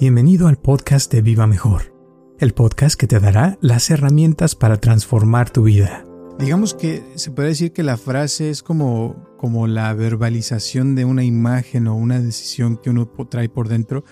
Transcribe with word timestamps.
Bienvenido 0.00 0.46
al 0.46 0.58
podcast 0.58 1.12
de 1.12 1.22
Viva 1.22 1.48
Mejor, 1.48 1.92
el 2.38 2.54
podcast 2.54 2.94
que 2.94 3.08
te 3.08 3.18
dará 3.18 3.58
las 3.60 3.90
herramientas 3.90 4.54
para 4.54 4.76
transformar 4.76 5.50
tu 5.50 5.64
vida. 5.64 6.06
Digamos 6.38 6.72
que 6.72 7.02
se 7.16 7.32
puede 7.32 7.48
decir 7.48 7.72
que 7.72 7.82
la 7.82 7.96
frase 7.96 8.48
es 8.48 8.62
como, 8.62 9.26
como 9.38 9.66
la 9.66 9.92
verbalización 9.94 10.94
de 10.94 11.04
una 11.04 11.24
imagen 11.24 11.88
o 11.88 11.96
una 11.96 12.20
decisión 12.20 12.76
que 12.76 12.90
uno 12.90 13.10
trae 13.28 13.48
por 13.48 13.66
dentro 13.66 14.04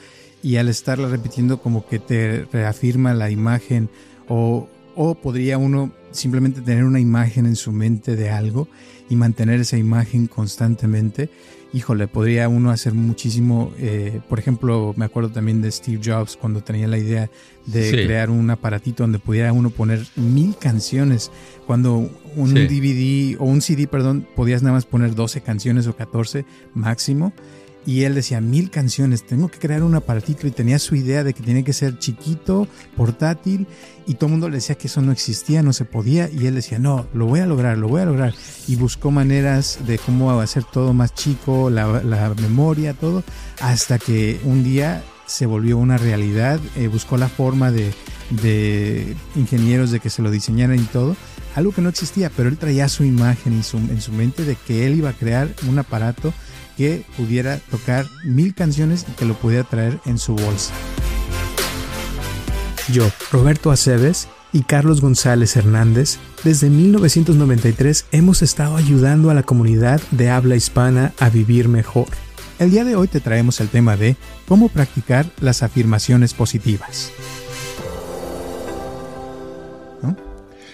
y 0.43 0.57
al 0.57 0.69
estarla 0.69 1.07
repitiendo 1.07 1.63
como 1.63 1.87
que 1.87 2.01
te 2.01 2.47
reafirma 2.47 3.15
la 3.15 3.31
imagen 3.31 3.89
o, 4.29 4.69
o 4.97 5.15
podría 5.15 5.57
uno 5.57 5.93
simplemente 6.11 6.63
tener 6.63 6.83
una 6.83 6.99
imagen 6.99 7.47
en 7.47 7.55
su 7.55 7.71
mente 7.71 8.17
de 8.17 8.31
algo 8.31 8.67
y 9.09 9.15
mantener 9.15 9.61
esa 9.61 9.77
imagen 9.77 10.27
constantemente 10.27 11.31
híjole, 11.77 12.09
podría 12.09 12.49
uno 12.49 12.71
hacer 12.71 12.95
muchísimo. 12.95 13.71
Eh, 13.79 14.21
por 14.31 14.39
ejemplo, 14.39 14.95
me 14.97 15.05
acuerdo 15.05 15.29
también 15.31 15.61
de 15.61 15.71
Steve 15.71 16.01
Jobs 16.03 16.39
cuando 16.39 16.63
tenía 16.63 16.89
la 16.89 16.97
idea 16.97 17.31
de 17.67 17.91
crear 17.91 18.31
un 18.31 18.49
aparatito 18.49 19.03
donde 19.03 19.19
pudiera 19.19 19.53
uno 19.53 19.69
poner 19.69 20.07
mil 20.17 20.57
canciones. 20.57 21.31
Cuando 21.67 22.11
un 22.35 22.55
DVD 22.55 23.37
o 23.39 23.45
un 23.45 23.61
CD, 23.61 23.87
perdón, 23.87 24.27
podías 24.35 24.63
nada 24.63 24.75
más 24.75 24.87
poner 24.87 25.15
12 25.15 25.43
canciones 25.43 25.87
o 25.87 25.95
14 25.95 26.47
máximo. 26.73 27.35
Y 27.87 28.03
él 28.03 28.17
decía, 28.17 28.41
mil 28.41 28.71
canciones, 28.71 29.25
tengo 29.25 29.49
que 29.49 29.59
crear 29.59 29.85
un 29.85 29.95
aparatito 29.95 30.49
y 30.49 30.51
tenía 30.51 30.81
su 30.81 30.97
idea 30.97 31.23
de 31.23 31.33
que 31.33 31.43
tenía 31.43 31.63
que 31.63 31.73
ser 31.73 31.99
chiquito, 31.99 32.67
portátil, 32.97 33.69
y 34.09 34.15
todo 34.15 34.27
el 34.27 34.33
mundo 34.33 34.49
le 34.49 34.57
decía 34.57 34.75
que 34.75 34.89
eso 34.89 35.01
no 35.03 35.13
existía, 35.13 35.63
no 35.63 35.73
se 35.73 35.85
podía, 35.85 36.29
y 36.29 36.47
él 36.47 36.57
decía, 36.57 36.81
no, 36.81 37.07
lo 37.15 37.27
voy 37.27 37.41
a 37.41 37.47
lograr, 37.47 37.79
lo 37.79 37.89
voy 37.89 38.03
a 38.03 38.07
lograr. 38.07 38.35
Y 38.67 38.75
buscó 38.75 39.13
maneras 39.13 39.79
de 39.87 39.99
cómo 39.99 40.41
hacer 40.41 40.65
todo 40.65 40.93
más 40.95 41.15
chico, 41.15 41.71
la, 41.71 42.35
memoria, 42.41 42.93
todo, 42.93 43.23
hasta 43.61 44.01
que 44.01 44.41
un 44.43 44.65
día 44.65 45.05
se 45.27 45.47
volvió 45.47 45.79
una 45.79 45.97
realidad, 45.97 46.61
eh, 46.77 46.89
buscó 46.89 47.17
la 47.17 47.29
forma 47.29 47.71
de, 47.71 47.93
de 48.31 49.17
ingenieros 49.37 49.93
de 49.93 50.01
que 50.01 50.11
se 50.11 50.23
lo 50.23 50.31
diseñaran 50.31 50.79
y 50.79 50.85
todo, 50.85 51.17
algo 51.55 51.73
que 51.73 51.83
no 51.83 51.89
existía, 51.89 52.31
pero 52.37 52.49
él 52.49 52.59
traía 52.59 52.89
su 52.89 53.05
imagen 53.05 53.59
y 53.59 53.63
su, 53.63 53.79
en 53.79 54.01
su 54.01 54.13
mente 54.13 54.45
de 54.45 54.57
que 54.57 54.87
él 54.87 54.97
iba 54.97 55.11
a 55.11 55.15
crear 55.15 55.49
un 55.69 55.79
aparato 55.79 56.33
que 56.77 57.05
pudiera 57.17 57.59
tocar 57.71 58.07
mil 58.25 58.55
canciones 58.55 59.07
y 59.09 59.13
que 59.13 59.25
lo 59.25 59.35
pudiera 59.35 59.65
traer 59.65 59.99
en 60.05 60.19
su 60.19 60.35
bolsa. 60.35 60.73
Yo, 62.93 63.11
Roberto 63.33 63.71
Aceves 63.71 64.29
y 64.53 64.63
Carlos 64.63 65.01
González 65.01 65.57
Hernández, 65.57 66.19
desde 66.45 66.71
1993 66.71 68.07
hemos 68.13 68.43
estado 68.43 68.77
ayudando 68.77 69.31
a 69.31 69.35
la 69.35 69.43
comunidad 69.43 70.01
de 70.13 70.31
habla 70.31 70.57
hispana 70.57 71.13
a 71.19 71.29
vivir 71.29 71.69
mejor. 71.69 72.07
El 72.59 72.71
día 72.71 72.85
de 72.85 72.97
hoy 72.97 73.09
te 73.09 73.21
traemos 73.21 73.61
el 73.61 73.69
tema 73.69 73.97
de 73.97 74.17
cómo 74.47 74.69
practicar 74.69 75.27
las 75.41 75.63
afirmaciones 75.63 76.33
positivas. 76.33 77.11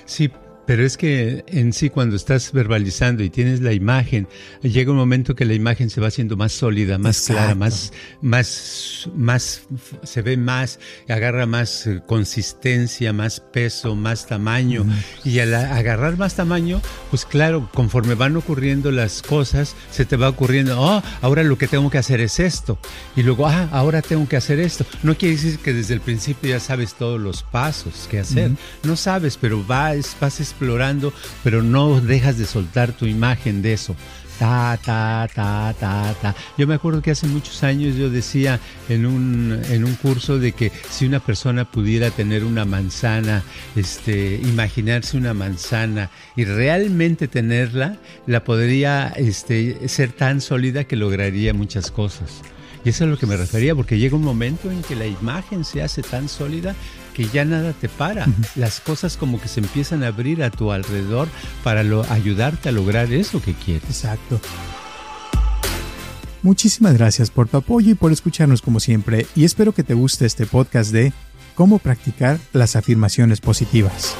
Sí, 0.04 0.30
pero 0.72 0.86
es 0.86 0.96
que 0.96 1.44
en 1.48 1.74
sí 1.74 1.90
cuando 1.90 2.16
estás 2.16 2.50
verbalizando 2.50 3.22
y 3.22 3.28
tienes 3.28 3.60
la 3.60 3.74
imagen, 3.74 4.26
llega 4.62 4.90
un 4.90 4.96
momento 4.96 5.34
que 5.34 5.44
la 5.44 5.52
imagen 5.52 5.90
se 5.90 6.00
va 6.00 6.06
haciendo 6.06 6.34
más 6.38 6.54
sólida, 6.54 6.96
más 6.96 7.26
clara, 7.26 7.54
más, 7.54 7.92
más, 8.22 9.06
más, 9.14 9.64
se 10.02 10.22
ve 10.22 10.38
más, 10.38 10.80
agarra 11.10 11.44
más 11.44 11.86
eh, 11.86 12.00
consistencia, 12.06 13.12
más 13.12 13.38
peso, 13.38 13.94
más 13.94 14.26
tamaño. 14.26 14.86
Y 15.24 15.40
al 15.40 15.52
agarrar 15.54 16.16
más 16.16 16.36
tamaño, 16.36 16.80
pues 17.10 17.26
claro, 17.26 17.68
conforme 17.74 18.14
van 18.14 18.34
ocurriendo 18.38 18.90
las 18.90 19.20
cosas, 19.20 19.76
se 19.90 20.06
te 20.06 20.16
va 20.16 20.30
ocurriendo, 20.30 20.80
oh, 20.80 21.02
ahora 21.20 21.42
lo 21.42 21.58
que 21.58 21.68
tengo 21.68 21.90
que 21.90 21.98
hacer 21.98 22.22
es 22.22 22.40
esto. 22.40 22.78
Y 23.14 23.24
luego, 23.24 23.46
ah, 23.46 23.68
ahora 23.72 24.00
tengo 24.00 24.26
que 24.26 24.38
hacer 24.38 24.58
esto. 24.58 24.86
No 25.02 25.18
quiere 25.18 25.36
decir 25.36 25.58
que 25.58 25.74
desde 25.74 25.92
el 25.92 26.00
principio 26.00 26.48
ya 26.48 26.60
sabes 26.60 26.94
todos 26.94 27.20
los 27.20 27.42
pasos 27.42 28.08
que 28.10 28.20
hacer. 28.20 28.52
No 28.84 28.96
sabes, 28.96 29.36
pero 29.36 29.62
vas, 29.62 30.16
vas 30.18 30.40
explorando, 30.62 31.12
pero 31.42 31.62
no 31.62 32.00
dejas 32.00 32.38
de 32.38 32.46
soltar 32.46 32.92
tu 32.92 33.06
imagen 33.06 33.62
de 33.62 33.72
eso. 33.72 33.96
Ta, 34.38 34.78
ta, 34.82 35.28
ta, 35.32 35.74
ta, 35.78 36.14
ta. 36.20 36.34
Yo 36.56 36.66
me 36.66 36.74
acuerdo 36.74 37.02
que 37.02 37.10
hace 37.10 37.26
muchos 37.26 37.62
años 37.62 37.96
yo 37.96 38.10
decía 38.10 38.58
en 38.88 39.06
un, 39.06 39.60
en 39.70 39.84
un 39.84 39.94
curso 39.96 40.38
de 40.38 40.52
que 40.52 40.72
si 40.88 41.06
una 41.06 41.20
persona 41.20 41.70
pudiera 41.70 42.10
tener 42.10 42.44
una 42.44 42.64
manzana, 42.64 43.42
este, 43.76 44.40
imaginarse 44.42 45.16
una 45.16 45.34
manzana 45.34 46.10
y 46.34 46.44
realmente 46.44 47.28
tenerla, 47.28 47.98
la 48.26 48.42
podría 48.42 49.08
este, 49.16 49.88
ser 49.88 50.12
tan 50.12 50.40
sólida 50.40 50.84
que 50.84 50.96
lograría 50.96 51.52
muchas 51.54 51.90
cosas. 51.90 52.40
Y 52.84 52.88
eso 52.88 53.04
es 53.04 53.08
a 53.08 53.10
lo 53.10 53.18
que 53.18 53.26
me 53.26 53.36
refería, 53.36 53.76
porque 53.76 53.98
llega 53.98 54.16
un 54.16 54.24
momento 54.24 54.70
en 54.70 54.82
que 54.82 54.96
la 54.96 55.06
imagen 55.06 55.64
se 55.64 55.82
hace 55.82 56.02
tan 56.02 56.28
sólida 56.28 56.74
que 57.12 57.26
ya 57.26 57.44
nada 57.44 57.72
te 57.72 57.88
para. 57.88 58.26
Las 58.56 58.80
cosas 58.80 59.16
como 59.16 59.40
que 59.40 59.48
se 59.48 59.60
empiezan 59.60 60.02
a 60.02 60.08
abrir 60.08 60.42
a 60.42 60.50
tu 60.50 60.72
alrededor 60.72 61.28
para 61.62 61.80
ayudarte 62.10 62.68
a 62.68 62.72
lograr 62.72 63.12
eso 63.12 63.40
que 63.40 63.54
quieres. 63.54 63.84
Exacto. 63.84 64.40
Muchísimas 66.42 66.94
gracias 66.94 67.30
por 67.30 67.48
tu 67.48 67.58
apoyo 67.58 67.92
y 67.92 67.94
por 67.94 68.10
escucharnos 68.10 68.62
como 68.62 68.80
siempre 68.80 69.26
y 69.36 69.44
espero 69.44 69.72
que 69.72 69.84
te 69.84 69.94
guste 69.94 70.26
este 70.26 70.44
podcast 70.44 70.90
de 70.90 71.12
cómo 71.54 71.78
practicar 71.78 72.40
las 72.52 72.74
afirmaciones 72.74 73.40
positivas. 73.40 74.16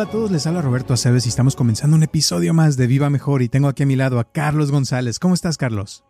Hola 0.00 0.08
a 0.08 0.12
todos, 0.12 0.30
les 0.30 0.46
habla 0.46 0.62
Roberto 0.62 0.94
Aceves 0.94 1.26
y 1.26 1.28
estamos 1.28 1.54
comenzando 1.54 1.94
un 1.94 2.02
episodio 2.02 2.54
más 2.54 2.78
de 2.78 2.86
Viva 2.86 3.10
Mejor 3.10 3.42
y 3.42 3.50
tengo 3.50 3.68
aquí 3.68 3.82
a 3.82 3.86
mi 3.86 3.96
lado 3.96 4.18
a 4.18 4.32
Carlos 4.32 4.70
González. 4.70 5.18
¿Cómo 5.18 5.34
estás, 5.34 5.58
Carlos? 5.58 6.04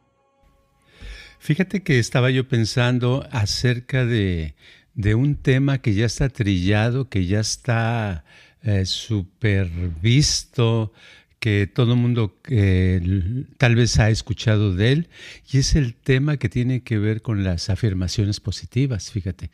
Fíjate 1.40 1.82
que 1.82 1.98
estaba 1.98 2.30
yo 2.30 2.46
pensando 2.46 3.26
acerca 3.32 4.06
de, 4.06 4.54
un 4.94 5.34
tema 5.34 5.78
que 5.78 5.94
ya 5.94 6.06
está 6.06 6.28
trillado, 6.28 7.08
que 7.08 7.26
ya 7.26 7.40
está 7.40 8.24
eh, 8.62 8.86
supervisto, 8.86 10.92
que 11.40 11.66
todo 11.66 11.94
el 11.94 11.98
mundo 11.98 12.38
eh, 12.48 13.44
tal 13.56 13.74
vez 13.74 13.98
ha 13.98 14.10
escuchado 14.10 14.74
de 14.74 14.92
él, 14.92 15.08
y 15.50 15.58
es 15.58 15.74
el 15.74 15.94
tema 15.94 16.36
que 16.36 16.50
tiene 16.50 16.82
que 16.82 16.98
ver 16.98 17.22
con 17.22 17.42
las 17.42 17.70
afirmaciones 17.70 18.40
positivas, 18.40 19.10
fíjate. 19.10 19.50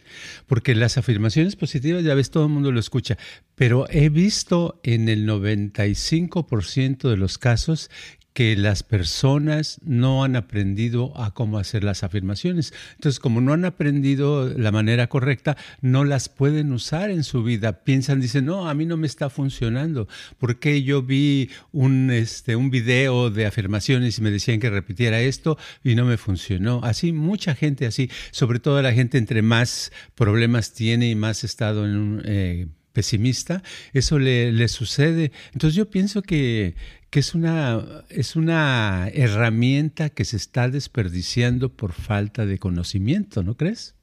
Porque 0.47 0.75
las 0.75 0.99
afirmaciones 0.99 1.55
positivas, 1.55 2.03
ya 2.03 2.15
ves, 2.15 2.31
todo 2.31 2.47
el 2.47 2.53
mundo 2.53 2.73
lo 2.73 2.81
escucha, 2.81 3.17
pero 3.55 3.87
he 3.89 4.09
visto 4.09 4.81
en 4.83 5.09
el 5.09 5.29
95% 5.29 7.09
de 7.09 7.17
los 7.17 7.39
casos 7.39 7.89
que 8.37 8.55
las 8.55 8.83
personas 8.83 9.81
no 9.83 10.23
han 10.23 10.37
aprendido 10.37 11.19
a 11.19 11.33
cómo 11.33 11.57
hacer 11.57 11.83
las 11.83 12.05
afirmaciones. 12.05 12.75
Entonces, 12.97 13.19
como 13.19 13.41
no 13.41 13.55
han 13.55 13.65
aprendido 13.65 14.51
la 14.51 14.71
manera 14.73 15.07
correcta, 15.07 15.57
no 15.81 16.05
las 16.05 16.29
pueden 16.29 16.71
usar 16.75 17.09
en 17.09 17.25
su 17.25 17.43
vida. 17.43 17.83
Piensan, 17.83 18.21
dicen, 18.21 18.45
no, 18.45 18.69
a 18.69 18.75
mí 18.75 18.85
no 18.85 18.99
me 18.99 19.07
está 19.07 19.31
funcionando. 19.31 20.07
porque 20.37 20.83
yo 20.83 21.03
vi 21.03 21.49
un, 21.73 22.11
este, 22.11 22.57
un 22.57 22.69
video 22.69 23.31
de 23.31 23.47
afirmaciones 23.47 24.19
y 24.19 24.21
me 24.21 24.31
decían 24.31 24.61
que 24.61 24.69
repitiera 24.69 25.19
esto 25.23 25.57
y 25.83 25.95
no 25.95 26.05
me 26.05 26.19
funcionó? 26.19 26.83
Así, 26.85 27.13
mucha 27.15 27.55
gente 27.55 27.87
así, 27.87 28.11
sobre 28.33 28.59
todo 28.59 28.83
la 28.83 28.93
gente 28.93 29.17
entre 29.17 29.41
más 29.41 29.93
problemas 30.15 30.75
tiene 30.75 31.09
y 31.09 31.15
más 31.15 31.43
estado 31.43 31.87
en 31.87 31.97
un... 31.97 32.23
Eh, 32.27 32.67
pesimista, 32.97 33.63
eso 33.93 34.19
le, 34.19 34.53
le, 34.53 34.69
sucede. 34.69 35.31
Entonces 35.53 35.77
yo 35.77 35.91
pienso 35.91 36.23
que, 36.23 36.77
que 37.11 37.21
es 37.21 37.35
una, 37.35 38.05
es 38.09 38.37
una 38.37 39.11
herramienta 39.13 40.09
que 40.09 40.25
se 40.25 40.39
está 40.39 40.71
desperdiciando 40.71 41.69
por 41.69 41.93
falta 41.93 42.47
de 42.47 42.59
conocimiento, 42.59 43.43
¿no 43.43 43.55
crees? 43.55 43.97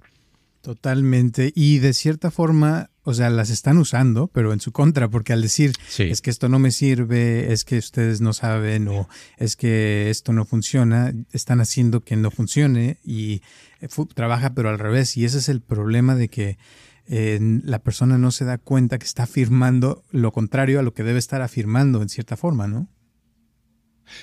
Totalmente. 0.62 1.52
Y 1.56 1.80
de 1.80 1.94
cierta 1.94 2.30
forma, 2.30 2.92
o 3.02 3.16
sea, 3.16 3.32
las 3.32 3.50
están 3.50 3.80
usando, 3.80 4.28
pero 4.28 4.54
en 4.54 4.60
su 4.60 4.72
contra, 4.72 5.10
porque 5.10 5.34
al 5.34 5.42
decir, 5.42 5.74
es 5.98 6.22
que 6.22 6.30
esto 6.30 6.50
no 6.50 6.60
me 6.60 6.70
sirve, 6.70 7.52
es 7.52 7.66
que 7.66 7.80
ustedes 7.80 8.22
no 8.22 8.32
saben 8.32 8.88
o 8.90 9.10
es 9.38 9.56
que 9.56 10.12
esto 10.12 10.34
no 10.34 10.46
funciona, 10.46 11.14
están 11.32 11.62
haciendo 11.62 12.02
que 12.02 12.16
no 12.16 12.30
funcione 12.30 13.00
y 13.04 13.42
eh, 13.82 13.88
trabaja 14.14 14.54
pero 14.54 14.70
al 14.70 14.78
revés. 14.78 15.18
Y 15.18 15.26
ese 15.26 15.40
es 15.40 15.50
el 15.50 15.62
problema 15.62 16.14
de 16.14 16.28
que 16.28 16.60
la 17.08 17.80
persona 17.80 18.18
no 18.18 18.32
se 18.32 18.46
da 18.46 18.58
cuenta 18.58 18.98
que 18.98 19.06
está 19.06 19.24
afirmando 19.24 20.04
lo 20.12 20.32
contrario 20.32 20.80
a 20.80 20.84
lo 20.84 20.94
que 20.94 21.04
debe 21.04 21.20
estar 21.20 21.42
afirmando 21.42 22.02
en 22.02 22.10
cierta 22.10 22.38
forma, 22.38 22.68
¿no? 22.68 22.90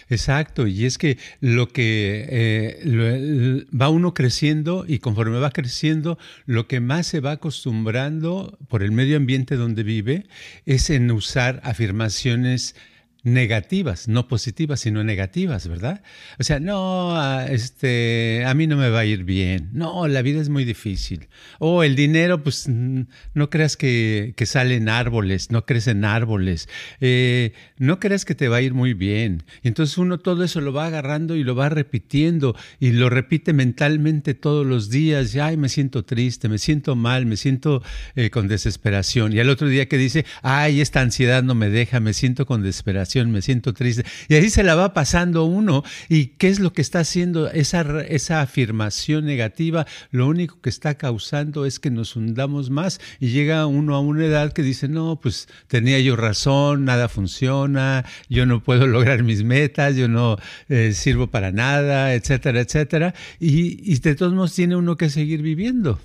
Exacto, 0.09 0.67
y 0.67 0.85
es 0.85 0.99
que 0.99 1.19
lo 1.41 1.69
que 1.69 2.27
eh, 2.29 3.67
va 3.79 3.89
uno 3.89 4.15
creciendo 4.15 4.85
y 4.87 4.99
conforme 4.99 5.39
va 5.39 5.51
creciendo, 5.51 6.19
lo 6.47 6.69
que 6.69 6.81
más 6.81 7.07
se 7.07 7.21
va 7.21 7.33
acostumbrando 7.33 8.59
por 8.69 8.83
el 8.83 8.93
medio 8.93 9.17
ambiente 9.17 9.57
donde 9.57 9.83
vive 9.83 10.27
es 10.67 10.91
en 10.91 11.11
usar 11.11 11.61
afirmaciones 11.65 12.75
negativas, 13.23 14.09
no 14.09 14.29
positivas, 14.29 14.81
sino 14.81 15.05
negativas, 15.05 15.69
¿verdad? 15.69 16.03
O 16.39 16.43
sea, 16.43 16.61
no, 16.61 17.17
ah, 17.17 17.47
este, 17.49 18.45
a 18.47 18.55
mí 18.55 18.67
no 18.67 18.77
me 18.77 18.89
va 18.89 19.01
a 19.01 19.05
ir 19.05 19.25
bien, 19.25 19.69
no, 19.73 20.09
la 20.09 20.23
vida 20.23 20.41
es 20.41 20.49
muy 20.49 20.65
difícil. 20.65 21.29
O 21.59 21.83
el 21.83 21.97
dinero, 21.97 22.43
pues 22.43 22.69
no 22.69 23.51
creas 23.51 23.77
que, 23.77 24.33
que 24.37 24.47
salen 24.47 24.89
árboles, 24.89 25.51
no 25.51 25.67
crecen 25.67 26.05
árboles, 26.05 26.69
eh, 27.01 27.53
no 27.79 28.01
creas 28.01 28.25
que 28.25 28.35
te 28.35 28.49
va 28.49 28.57
a 28.57 28.63
ir 28.63 28.75
muy 28.75 28.95
bien. 28.95 29.43
entonces 29.63 29.99
uno 29.99 30.19
todo 30.19 30.45
eso 30.45 30.61
lo 30.61 30.73
va 30.73 30.87
agarrando 30.87 31.37
y 31.37 31.45
lo 31.45 31.55
va 31.55 31.69
repitiendo 31.69 32.57
y 32.79 32.93
lo 32.93 33.11
repite 33.11 33.53
mentalmente 33.53 34.35
todos 34.35 34.67
los 34.67 34.91
días, 34.91 35.35
y, 35.35 35.41
ay, 35.41 35.57
me 35.57 35.69
siento 35.69 36.05
triste, 36.05 36.49
me 36.49 36.59
siento 36.59 36.97
mal, 36.97 37.27
me 37.27 37.37
siento 37.37 37.83
eh, 38.17 38.31
con 38.31 38.49
desesperación. 38.49 39.33
Y 39.33 39.41
al 39.41 39.51
otro 39.51 39.69
día 39.69 39.89
que 39.89 39.99
dice, 39.99 40.25
ay, 40.43 40.81
esta 40.81 41.01
ansiedad 41.01 41.43
no 41.43 41.55
me 41.55 41.69
deja, 41.69 42.01
me 42.01 42.15
siento 42.15 42.47
con 42.47 42.63
desesperación 42.63 43.10
me 43.17 43.43
siento 43.43 43.75
triste. 43.75 44.05
Y 44.29 44.37
así 44.37 44.51
se 44.51 44.63
la 44.63 44.75
va 44.75 44.95
pasando 44.95 45.45
uno. 45.45 45.83
¿Y 46.09 46.27
qué 46.39 46.49
es 46.49 46.61
lo 46.61 46.73
que 46.73 46.83
está 46.83 47.01
haciendo 47.01 47.51
esa, 47.51 47.83
esa 48.03 48.41
afirmación 48.41 49.25
negativa? 49.25 49.87
Lo 50.11 50.27
único 50.27 50.61
que 50.61 50.71
está 50.71 50.95
causando 50.95 51.67
es 51.67 51.79
que 51.79 51.91
nos 51.91 52.17
hundamos 52.17 52.71
más 52.71 53.01
y 53.19 53.29
llega 53.29 53.67
uno 53.67 53.95
a 53.95 54.01
una 54.01 54.25
edad 54.25 54.53
que 54.53 54.63
dice, 54.63 54.89
no, 54.89 55.21
pues 55.21 55.49
tenía 55.69 55.99
yo 56.01 56.17
razón, 56.17 56.85
nada 56.85 57.09
funciona, 57.09 58.05
yo 58.29 58.47
no 58.47 58.63
puedo 58.63 58.87
lograr 58.89 59.23
mis 59.23 59.45
metas, 59.45 59.97
yo 59.97 60.09
no 60.09 60.39
eh, 60.69 60.93
sirvo 60.93 61.29
para 61.29 61.53
nada, 61.53 62.15
etcétera, 62.15 62.61
etcétera. 62.61 63.15
Y, 63.39 63.93
y 63.93 63.99
de 63.99 64.15
todos 64.15 64.33
modos 64.33 64.55
tiene 64.55 64.77
uno 64.77 64.97
que 64.97 65.11
seguir 65.11 65.43
viviendo 65.43 66.01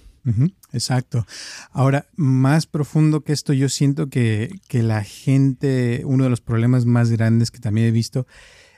exacto. 0.71 1.25
Ahora, 1.71 2.07
más 2.15 2.67
profundo 2.67 3.21
que 3.21 3.33
esto, 3.33 3.53
yo 3.53 3.69
siento 3.69 4.09
que, 4.09 4.49
la 4.71 5.03
gente, 5.03 6.01
uno 6.05 6.23
de 6.23 6.29
los 6.29 6.41
problemas 6.41 6.85
más 6.85 7.11
grandes 7.11 7.51
que 7.51 7.59
también 7.59 7.87
he 7.87 7.91
visto 7.91 8.27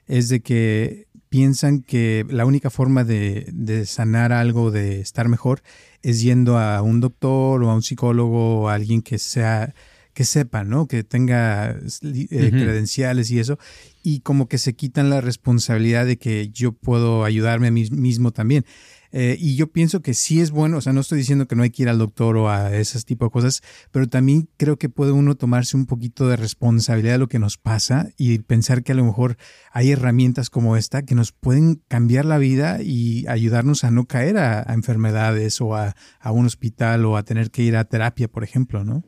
es 0.05 0.29
de 0.29 0.41
que 0.41 1.07
piensan 1.29 1.81
que 1.81 2.25
la 2.29 2.45
única 2.45 2.69
forma 2.69 3.03
de, 3.03 3.83
sanar 3.85 4.31
algo, 4.31 4.71
de 4.71 5.01
estar 5.01 5.27
mejor, 5.27 5.61
es 6.01 6.21
yendo 6.21 6.57
a 6.57 6.81
un 6.81 6.99
doctor 6.99 7.63
o 7.63 7.69
a 7.69 7.75
un 7.75 7.81
psicólogo 7.81 8.61
o 8.61 8.69
a 8.69 8.75
alguien 8.75 9.01
que 9.01 9.17
sea 9.17 9.73
que 10.17 10.25
sepa, 10.25 10.63
¿no? 10.63 10.87
Que 10.87 11.03
tenga 11.03 11.77
eh, 12.01 12.49
credenciales 12.49 13.29
y 13.29 13.39
eso, 13.39 13.59
y 14.01 14.21
como 14.21 14.47
que 14.47 14.57
se 14.57 14.73
quitan 14.73 15.11
la 15.11 15.21
responsabilidad 15.21 16.07
de 16.07 16.17
que 16.17 16.49
yo 16.49 16.71
puedo 16.71 17.23
ayudarme 17.23 17.67
a 17.67 17.71
mí 17.71 17.87
mismo 17.91 18.31
también. 18.31 18.65
Eh, 19.11 19.37
y 19.39 19.55
yo 19.55 19.67
pienso 19.67 20.01
que 20.01 20.13
sí 20.13 20.41
es 20.41 20.51
bueno, 20.51 20.77
o 20.77 20.81
sea, 20.81 20.93
no 20.93 21.01
estoy 21.01 21.19
diciendo 21.19 21.47
que 21.47 21.55
no 21.55 21.63
hay 21.63 21.69
que 21.69 21.83
ir 21.83 21.89
al 21.89 21.97
doctor 21.97 22.37
o 22.37 22.49
a 22.49 22.75
ese 22.75 23.01
tipo 23.01 23.25
de 23.25 23.31
cosas, 23.31 23.61
pero 23.91 24.07
también 24.07 24.49
creo 24.57 24.77
que 24.77 24.89
puede 24.89 25.11
uno 25.11 25.35
tomarse 25.35 25.77
un 25.77 25.85
poquito 25.85 26.27
de 26.27 26.35
responsabilidad 26.35 27.13
de 27.13 27.19
lo 27.19 27.27
que 27.27 27.39
nos 27.39 27.57
pasa 27.57 28.09
y 28.17 28.37
pensar 28.39 28.83
que 28.83 28.91
a 28.91 28.95
lo 28.95 29.05
mejor 29.05 29.37
hay 29.71 29.91
herramientas 29.91 30.49
como 30.49 30.77
esta 30.77 31.03
que 31.03 31.15
nos 31.15 31.31
pueden 31.31 31.81
cambiar 31.87 32.25
la 32.25 32.37
vida 32.37 32.81
y 32.81 33.25
ayudarnos 33.27 33.83
a 33.83 33.91
no 33.91 34.05
caer 34.05 34.37
a, 34.37 34.61
enfermedades 34.73 35.61
o 35.61 35.75
a, 35.75 35.95
un 36.29 36.45
hospital 36.45 37.05
o 37.05 37.17
a 37.17 37.23
tener 37.23 37.51
que 37.51 37.63
ir 37.63 37.75
a 37.75 37.85
terapia, 37.85 38.27
por 38.27 38.43
ejemplo, 38.43 38.83
¿no? 38.83 39.03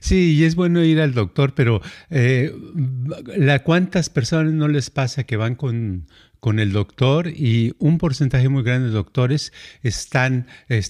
Sí, 0.00 0.34
y 0.34 0.42
es 0.42 0.56
bueno 0.56 0.82
ir 0.82 1.00
al 1.00 1.14
doctor, 1.14 1.54
pero 1.54 1.80
eh, 2.10 2.52
¿la 3.36 3.62
cuántas 3.62 4.10
personas 4.10 4.52
no 4.52 4.66
les 4.66 4.90
pasa 4.90 5.22
que 5.22 5.36
van 5.36 5.54
con, 5.54 6.08
con 6.40 6.58
el 6.58 6.72
doctor 6.72 7.28
y 7.28 7.74
un 7.78 7.98
porcentaje 7.98 8.48
muy 8.48 8.62
grande 8.62 8.88
de 8.88 8.94
doctores 8.94 9.52
están 9.82 10.46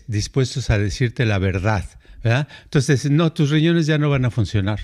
dispuestos 0.07 0.71
a 0.71 0.79
decirte 0.79 1.25
la 1.27 1.39
verdad. 1.39 1.85
Entonces, 2.23 3.11
no, 3.11 3.33
tus 3.33 3.51
riñones 3.51 3.87
ya 3.87 3.99
no 3.99 4.11
van 4.11 4.25
a 4.25 4.31
funcionar. 4.31 4.81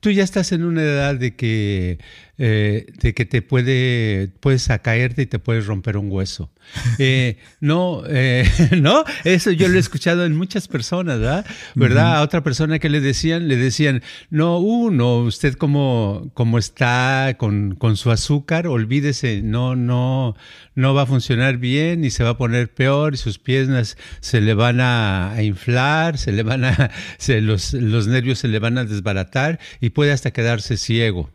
Tú 0.00 0.10
ya 0.10 0.22
estás 0.22 0.52
en 0.52 0.64
una 0.64 0.82
edad 0.82 1.16
de 1.16 1.34
que 1.34 1.98
eh, 2.40 2.86
de 3.00 3.14
que 3.14 3.24
te 3.24 3.42
puede, 3.42 4.28
puedes 4.38 4.68
caerte 4.82 5.22
y 5.22 5.26
te 5.26 5.40
puedes 5.40 5.66
romper 5.66 5.96
un 5.96 6.10
hueso. 6.10 6.52
Eh, 7.00 7.38
no, 7.60 8.02
eh, 8.08 8.44
no, 8.80 9.04
eso 9.24 9.50
yo 9.50 9.68
lo 9.68 9.76
he 9.76 9.80
escuchado 9.80 10.24
en 10.24 10.36
muchas 10.36 10.68
personas, 10.68 11.18
¿verdad? 11.18 11.46
¿verdad? 11.74 12.16
A 12.16 12.22
otra 12.22 12.42
persona 12.42 12.78
que 12.78 12.88
le 12.88 13.00
decían, 13.00 13.48
le 13.48 13.56
decían, 13.56 14.02
no, 14.30 14.58
uno, 14.58 15.20
uh, 15.20 15.22
usted 15.22 15.54
como, 15.54 16.30
como 16.34 16.58
está 16.58 17.36
con, 17.38 17.74
con, 17.76 17.96
su 17.96 18.10
azúcar, 18.10 18.66
olvídese, 18.66 19.42
no, 19.42 19.76
no, 19.76 20.36
no 20.74 20.94
va 20.94 21.02
a 21.02 21.06
funcionar 21.06 21.58
bien 21.58 22.04
y 22.04 22.10
se 22.10 22.24
va 22.24 22.30
a 22.30 22.38
poner 22.38 22.72
peor 22.74 23.14
y 23.14 23.16
sus 23.16 23.38
piernas 23.38 23.96
se 24.20 24.40
le 24.40 24.54
van 24.54 24.80
a, 24.80 25.34
inflar, 25.40 26.18
se 26.18 26.32
le 26.32 26.42
van 26.42 26.64
a, 26.64 26.90
se, 27.18 27.40
los, 27.40 27.72
los 27.74 28.08
nervios 28.08 28.40
se 28.40 28.48
le 28.48 28.58
van 28.58 28.76
a 28.78 28.84
desbaratar 28.84 29.60
y 29.80 29.90
puede 29.90 30.12
hasta 30.12 30.32
quedarse 30.32 30.76
ciego. 30.76 31.30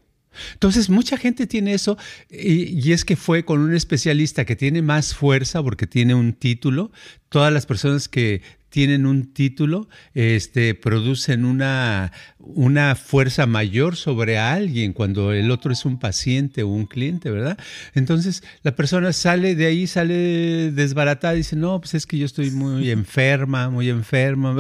Entonces, 0.54 0.90
mucha 0.90 1.18
gente 1.18 1.48
tiene 1.48 1.74
eso 1.74 1.98
y, 2.30 2.92
es 2.92 3.06
que 3.06 3.16
fue 3.16 3.46
con 3.46 3.62
un 3.62 3.74
especialista 3.74 4.46
que 4.46 4.56
tiene 4.56 4.82
más 4.82 5.14
fuerza 5.16 5.62
porque 5.64 5.88
tiene 5.88 6.16
un 6.16 6.34
título. 6.34 6.92
Todas 7.30 7.52
las 7.52 7.66
personas 7.66 8.08
que 8.08 8.42
tienen 8.70 9.06
un 9.06 9.34
título, 9.34 9.88
este, 10.16 10.74
producen 10.74 11.46
una, 11.46 12.12
una 12.46 12.96
fuerza 12.96 13.46
mayor 13.46 13.96
sobre 13.96 14.38
alguien 14.38 14.94
cuando 14.94 15.32
el 15.32 15.50
otro 15.50 15.72
es 15.72 15.86
un 15.86 15.98
paciente 15.98 16.64
o 16.64 16.68
un 16.68 16.86
cliente, 16.86 17.30
¿verdad? 17.30 17.58
Entonces 17.94 18.44
la 18.64 18.76
persona 18.76 19.14
sale 19.14 19.56
de 19.56 19.66
ahí, 19.66 19.88
sale 19.88 20.72
desbaratada 20.72 21.36
y 21.36 21.38
dice, 21.38 21.56
no, 21.56 21.80
pues 21.80 21.94
es 21.94 22.06
que 22.06 22.18
yo 22.18 22.26
estoy 22.26 22.52
muy 22.52 22.90
enferma, 22.92 23.70
muy 23.70 23.90
enferma, 23.90 24.56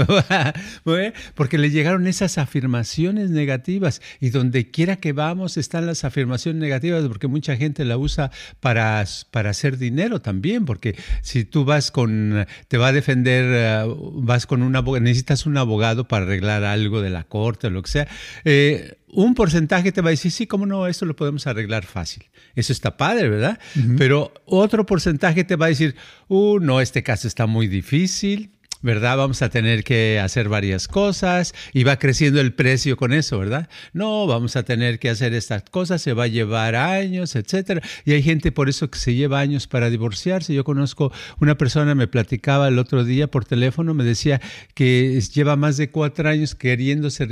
porque 1.35 1.57
le 1.57 1.71
llegaron 1.71 2.07
esas 2.07 2.37
afirmaciones 2.37 3.29
negativas 3.29 4.01
y 4.21 4.29
donde 4.29 4.71
quiera 4.71 4.95
que 4.95 5.11
vamos 5.11 5.57
están 5.57 5.85
las 5.85 6.05
afirmaciones 6.05 6.61
negativas 6.61 7.03
porque 7.07 7.27
mucha 7.27 7.57
gente 7.57 7.83
la 7.83 7.97
usa 7.97 8.31
para, 8.61 9.03
para 9.31 9.49
hacer 9.49 9.77
dinero 9.77 10.21
también, 10.21 10.65
porque 10.65 10.95
si 11.21 11.43
tú 11.43 11.65
vas 11.65 11.91
con, 11.91 12.45
te 12.67 12.77
va 12.77 12.87
a 12.87 12.91
defender 12.93 13.45
eh, 13.47 13.95
vas 14.13 14.45
con 14.45 14.63
un 14.63 14.75
abogado, 14.75 15.03
necesitas 15.03 15.45
un 15.45 15.57
abogado 15.57 16.07
para 16.07 16.25
arreglar 16.25 16.63
algo 16.63 17.01
de 17.01 17.09
la 17.09 17.23
corte 17.23 17.72
lo 17.73 17.81
que 17.81 17.91
sea, 17.91 18.07
eh, 18.45 18.97
un 19.07 19.35
porcentaje 19.35 19.91
te 19.91 20.01
va 20.01 20.09
a 20.09 20.11
decir, 20.11 20.31
sí, 20.31 20.47
cómo 20.47 20.65
no, 20.65 20.87
esto 20.87 21.05
lo 21.05 21.15
podemos 21.15 21.45
arreglar 21.47 21.85
fácil. 21.85 22.23
Eso 22.55 22.73
está 22.73 22.97
padre, 22.97 23.29
¿verdad? 23.29 23.59
Pero 23.97 24.33
otro 24.45 24.85
porcentaje 24.85 25.43
te 25.43 25.55
va 25.55 25.67
a 25.67 25.69
decir, 25.69 25.95
uh, 26.27 26.59
no, 26.59 26.81
este 26.81 27.03
caso 27.03 27.27
está 27.27 27.45
muy 27.45 27.67
difícil, 27.67 28.52
¿verdad? 28.83 29.17
Vamos 29.17 29.41
a 29.41 29.49
tener 29.49 29.83
que 29.83 30.19
hacer 30.19 30.49
varias 30.49 30.87
cosas 30.87 31.55
y 31.73 31.83
va 31.83 31.97
creciendo 31.97 32.39
el 32.41 32.53
precio 32.53 32.97
con 32.97 33.13
eso, 33.13 33.39
¿verdad? 33.39 33.69
No, 33.93 34.27
vamos 34.27 34.55
a 34.55 34.63
tener 34.63 34.99
que 34.99 35.09
hacer 35.09 35.33
estas 35.33 35.63
cosas, 35.63 36.01
se 36.01 36.13
va 36.13 36.25
a 36.25 36.27
llevar 36.27 36.75
años, 36.75 37.35
etcétera. 37.35 37.81
Y 38.05 38.11
hay 38.11 38.21
gente 38.21 38.51
por 38.51 38.69
eso 38.69 38.91
que 38.91 38.99
se 38.99 39.15
lleva 39.15 39.39
años 39.39 39.67
para 39.67 39.89
divorciarse. 39.89 40.53
Yo 40.53 40.65
conozco 40.65 41.11
una 41.39 41.57
persona, 41.57 41.95
me 41.95 42.07
platicaba 42.07 42.67
el 42.67 42.77
otro 42.77 43.05
día 43.05 43.27
por 43.31 43.45
teléfono, 43.45 43.93
me 43.93 44.03
decía 44.03 44.41
que 44.73 45.19
lleva 45.33 45.55
más 45.55 45.77
de 45.77 45.89
cuatro 45.89 46.29
años 46.29 46.53
queriéndose 46.53 47.23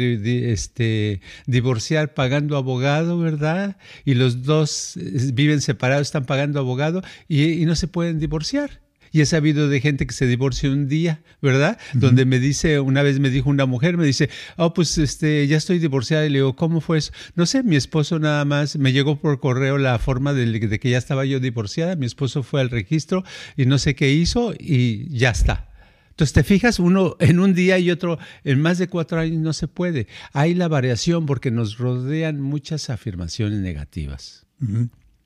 este, 0.52 1.22
divorciar 1.46 2.14
pagando 2.14 2.56
abogado, 2.56 3.20
¿verdad? 3.20 3.76
Y 4.06 4.14
los 4.14 4.44
dos 4.44 4.96
eh, 4.96 5.32
viven 5.34 5.60
separados, 5.60 6.08
están 6.08 6.26
pagando 6.26 6.60
abogado 6.60 7.02
y 7.28 7.66
no 7.66 7.76
se 7.76 7.88
pueden 7.88 8.20
divorciar. 8.20 8.82
Y 9.12 9.22
he 9.22 9.26
sabido 9.26 9.68
de 9.68 9.82
gente 9.82 10.08
que 10.08 10.14
se 10.14 10.26
divorció 10.26 10.72
un 10.72 10.88
día, 10.88 11.22
¿verdad? 11.42 11.78
Donde 11.94 12.26
me 12.26 12.40
dice, 12.40 12.80
una 12.80 13.04
vez 13.04 13.20
me 13.20 13.30
dijo 13.30 13.50
una 13.50 13.66
mujer, 13.66 13.98
me 13.98 14.06
dice, 14.06 14.30
oh, 14.56 14.74
pues 14.74 14.98
este, 14.98 15.46
ya 15.48 15.58
estoy 15.58 15.80
divorciada. 15.80 16.26
Y 16.26 16.30
le 16.30 16.40
digo, 16.40 16.56
¿cómo 16.56 16.80
fue 16.80 17.00
eso? 17.00 17.12
No 17.36 17.46
sé, 17.46 17.64
mi 17.64 17.76
esposo 17.76 18.20
nada 18.20 18.46
más, 18.46 18.78
me 18.78 18.94
llegó 18.94 19.20
por 19.20 19.40
correo 19.40 19.78
la 19.78 20.00
forma 20.00 20.34
de, 20.34 20.80
que 20.80 20.90
ya 20.90 20.98
estaba 20.98 21.26
yo 21.26 21.40
divorciada. 21.40 21.96
Mi 21.96 22.06
esposo 22.06 22.42
fue 22.42 22.62
al 22.62 22.70
registro 22.70 23.24
y 23.58 23.66
no 23.66 23.78
sé 23.78 23.96
qué 23.96 24.12
hizo 24.12 24.54
y 24.58 25.10
ya 25.10 25.32
está. 25.32 25.68
Entonces, 26.12 26.34
te 26.34 26.44
fijas, 26.44 26.80
uno 26.80 27.16
en 27.20 27.40
un 27.40 27.54
día 27.54 27.80
y 27.80 27.90
otro 27.90 28.20
en 28.44 28.62
más 28.62 28.78
de 28.78 28.88
cuatro 28.88 29.20
años 29.20 29.42
no 29.42 29.54
se 29.54 29.68
puede. 29.68 30.08
Hay 30.34 30.54
la 30.54 30.68
variación 30.68 31.26
porque 31.26 31.52
nos 31.52 31.78
rodean 31.78 32.40
muchas 32.40 32.90
afirmaciones 32.90 33.60
negativas. 33.60 34.46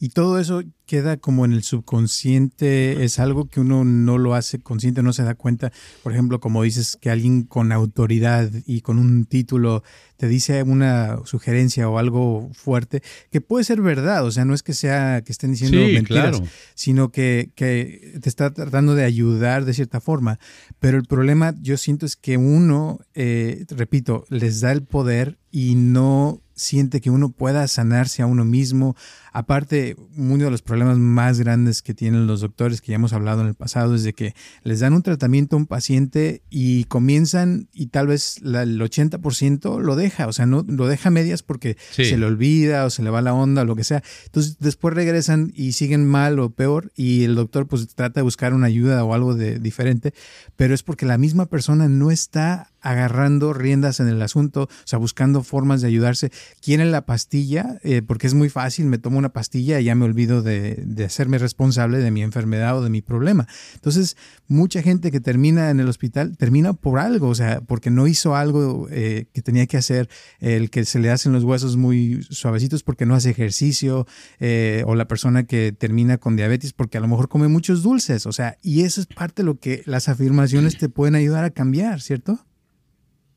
Y 0.06 0.10
todo 0.10 0.38
eso 0.38 0.62
queda 0.86 1.18
como 1.18 1.46
en 1.46 1.54
el 1.54 1.64
subconsciente, 1.64 3.04
es 3.04 3.18
algo 3.18 3.50
que 3.50 3.60
uno 3.60 3.84
no 3.84 4.20
lo 4.20 4.36
hace 4.36 4.60
consciente, 4.60 5.02
no 5.02 5.14
se 5.14 5.24
da 5.24 5.34
cuenta. 5.34 5.72
Por 6.04 6.12
ejemplo, 6.12 6.40
como 6.40 6.62
dices, 6.62 6.96
que 7.02 7.10
alguien 7.10 7.42
con 7.42 7.72
autoridad 7.72 8.52
y 8.68 8.82
con 8.82 9.00
un 9.00 9.26
título 9.26 9.82
te 10.18 10.28
dice 10.28 10.62
una 10.62 11.18
sugerencia 11.26 11.90
o 11.90 11.98
algo 11.98 12.52
fuerte, 12.54 13.02
que 13.32 13.42
puede 13.42 13.64
ser 13.64 13.82
verdad, 13.82 14.24
o 14.24 14.30
sea, 14.30 14.46
no 14.46 14.54
es 14.54 14.62
que 14.62 14.76
sea 14.76 15.24
que 15.24 15.32
estén 15.32 15.54
diciendo 15.54 15.80
mentiras, 15.80 16.40
sino 16.76 17.10
que, 17.10 17.50
que, 17.56 18.20
te 18.22 18.30
está 18.30 18.54
tratando 18.54 18.94
de 18.94 19.06
ayudar 19.06 19.66
de 19.66 19.74
cierta 19.74 20.02
forma. 20.02 20.38
Pero 20.78 21.00
el 21.00 21.06
problema, 21.06 21.56
yo 21.64 21.78
siento, 21.78 22.06
es 22.06 22.16
que 22.16 22.38
uno, 22.38 23.00
eh, 23.16 23.66
repito, 23.70 24.24
les 24.30 24.62
da 24.62 24.72
el 24.72 24.84
poder 24.84 25.40
y 25.50 25.74
no 25.74 26.44
siente 26.56 27.02
que 27.02 27.10
uno 27.10 27.30
pueda 27.30 27.68
sanarse 27.68 28.22
a 28.22 28.26
uno 28.26 28.46
mismo. 28.46 28.96
Aparte, 29.34 29.98
uno 30.16 30.46
de 30.46 30.52
los 30.52 30.62
problemas 30.62 30.98
más 30.98 31.40
grandes 31.40 31.82
que 31.82 31.94
tienen 31.94 32.26
los 32.26 32.40
doctores, 32.40 32.80
que 32.80 32.92
ya 32.92 32.96
hemos 32.96 33.12
hablado 33.12 33.42
en 33.42 33.48
el 33.48 33.54
pasado, 33.54 33.94
es 33.94 34.04
de 34.04 34.14
que 34.14 34.34
les 34.64 34.80
dan 34.80 34.94
un 34.94 35.04
tratamiento 35.04 35.56
a 35.56 35.60
un 35.60 35.68
paciente 35.68 36.42
y 36.50 36.86
comienzan 36.86 37.68
y 37.74 37.88
tal 37.88 38.08
vez 38.08 38.38
el 38.38 38.80
80% 38.80 39.82
lo 39.82 39.96
deja, 39.98 40.28
o 40.28 40.34
sea, 40.34 40.46
no 40.46 40.66
lo 40.68 40.88
deja 40.88 41.10
a 41.10 41.12
medias 41.12 41.44
porque 41.44 41.78
se 41.92 42.18
le 42.18 42.26
olvida 42.26 42.86
o 42.86 42.90
se 42.90 43.04
le 43.04 43.10
va 43.10 43.22
la 43.22 43.34
onda 43.34 43.64
o 43.64 43.66
lo 43.66 43.76
que 43.76 43.84
sea. 43.84 44.02
Entonces, 44.26 44.58
después 44.60 44.94
regresan 44.94 45.52
y 45.54 45.74
siguen 45.74 46.06
mal 46.06 46.40
o 46.40 46.52
peor 46.52 46.94
y 46.96 47.26
el 47.26 47.36
doctor 47.36 47.68
pues 47.68 47.88
trata 47.94 48.22
de 48.22 48.24
buscar 48.24 48.54
una 48.54 48.68
ayuda 48.68 49.04
o 49.04 49.14
algo 49.14 49.36
de 49.36 49.60
diferente, 49.60 50.14
pero 50.56 50.74
es 50.74 50.84
porque 50.84 51.06
la 51.06 51.18
misma 51.18 51.48
persona 51.48 51.90
no 51.90 52.10
está 52.10 52.72
agarrando 52.86 53.52
riendas 53.54 54.00
en 54.00 54.08
el 54.08 54.22
asunto, 54.22 54.64
o 54.64 54.88
sea, 54.88 55.00
buscando 55.00 55.44
formas 55.44 55.82
de 55.82 55.88
ayudarse. 55.88 56.32
Quieren 56.62 56.92
la 56.92 57.06
pastilla, 57.06 57.80
eh, 57.84 58.02
porque 58.02 58.28
es 58.28 58.34
muy 58.34 58.50
fácil, 58.50 58.86
me 58.86 58.98
tomo 58.98 59.18
una 59.18 59.30
pastilla 59.30 59.80
y 59.80 59.86
ya 59.86 59.96
me 59.96 60.06
olvido 60.06 60.42
de, 60.42 60.84
de, 60.86 61.06
hacerme 61.06 61.38
responsable 61.38 61.98
de 61.98 62.12
mi 62.12 62.22
enfermedad 62.22 62.78
o 62.78 62.84
de 62.84 62.90
mi 62.90 63.02
problema. 63.02 63.48
Entonces, 63.74 64.18
mucha 64.48 64.82
gente 64.82 65.12
que 65.12 65.20
termina 65.20 65.70
en 65.70 65.80
el 65.80 65.90
hospital 65.90 66.38
termina 66.38 66.74
por 66.74 67.00
algo, 67.00 67.30
o 67.30 67.36
sea, 67.36 67.62
porque 67.62 67.90
no 67.90 68.08
hizo 68.08 68.36
algo 68.36 68.88
eh, 68.92 69.26
que 69.34 69.42
tenía 69.42 69.66
que 69.66 69.78
hacer, 69.78 70.10
el 70.40 70.70
que 70.70 70.86
se 70.86 71.00
le 71.00 71.10
hacen 71.10 71.34
los 71.34 71.44
huesos 71.44 71.78
muy 71.78 72.22
suavecitos 72.30 72.84
porque 72.84 73.06
no 73.06 73.16
hace 73.16 73.32
ejercicio, 73.32 74.06
eh, 74.40 74.84
o 74.86 74.96
la 74.96 75.08
persona 75.08 75.44
que 75.46 75.72
termina 75.72 76.18
con 76.18 76.36
diabetes 76.36 76.74
porque 76.74 76.98
a 76.98 77.02
lo 77.02 77.08
mejor 77.08 77.30
come 77.30 77.48
muchos 77.48 77.84
dulces, 77.84 78.26
o 78.26 78.32
sea, 78.32 78.58
y 78.62 78.84
eso 78.84 79.02
es 79.02 79.08
parte 79.08 79.42
de 79.42 79.48
lo 79.48 79.60
que 79.60 79.84
las 79.86 80.10
afirmaciones 80.10 80.78
te 80.78 80.90
pueden 80.90 81.16
ayudar 81.16 81.44
a 81.44 81.50
cambiar, 81.50 82.02
¿cierto? 82.02 82.46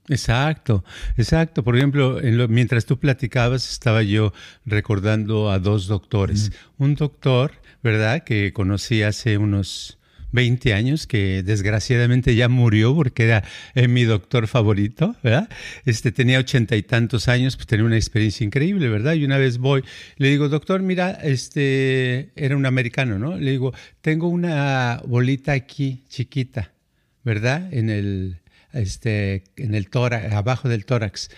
Exacto, 0.09 0.85
exacto. 1.17 1.63
Por 1.63 1.77
ejemplo, 1.77 2.19
mientras 2.49 2.87
tú 2.87 2.99
platicabas, 2.99 3.71
estaba 3.71 4.03
yo 4.03 4.33
recordando 4.65 5.51
a 5.51 5.59
dos 5.59 5.87
doctores. 5.87 6.51
Un 6.79 6.95
doctor, 6.95 7.53
¿verdad?, 7.83 8.25
que 8.25 8.53
conocí 8.53 9.03
hace 9.03 9.37
unos 9.37 9.99
20 10.33 10.75
años, 10.75 11.07
que 11.07 11.43
desgraciadamente 11.43 12.35
ya 12.35 12.49
murió 12.49 12.95
porque 12.95 13.25
era 13.25 13.45
eh, 13.75 13.89
mi 13.89 14.05
doctor 14.05 14.47
favorito, 14.47 15.17
¿verdad? 15.23 15.49
Este, 15.85 16.13
tenía 16.13 16.39
ochenta 16.39 16.77
y 16.77 16.83
tantos 16.83 17.29
años, 17.29 17.57
pues 17.57 17.67
tenía 17.67 17.87
una 17.87 17.97
experiencia 17.97 18.45
increíble, 18.45 18.89
¿verdad? 18.89 19.15
Y 19.15 19.25
una 19.25 19.39
vez 19.39 19.59
voy, 19.59 19.85
le 20.17 20.29
digo, 20.29 20.49
doctor, 20.49 20.83
mira, 20.83 21.13
este, 21.23 22.31
era 22.37 22.57
un 22.57 22.67
americano, 22.67 23.19
¿no? 23.19 23.37
Le 23.39 23.53
digo, 23.53 23.73
tengo 24.01 24.29
una 24.29 25.01
bolita 25.07 25.53
aquí 25.53 26.05
chiquita, 26.09 26.73
¿verdad? 27.25 27.73
En 27.73 27.89
el, 27.89 28.41
este, 28.79 29.45
en 29.57 29.75
el 29.75 29.89
tórax, 29.91 30.33
abajo 30.33 30.69
del 30.69 30.85
tórax. 30.85 31.31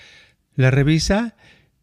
La 0.56 0.70
revisa 0.70 1.36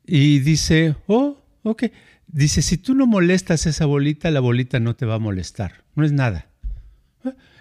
y 0.05 0.39
dice, 0.39 0.95
oh, 1.07 1.41
ok. 1.63 1.85
Dice, 2.27 2.61
si 2.61 2.77
tú 2.77 2.93
no 2.93 3.07
molestas 3.07 3.65
esa 3.65 3.85
bolita, 3.85 4.31
la 4.31 4.39
bolita 4.39 4.79
no 4.79 4.95
te 4.95 5.05
va 5.05 5.15
a 5.15 5.19
molestar. 5.19 5.83
No 5.95 6.05
es 6.05 6.11
nada. 6.11 6.47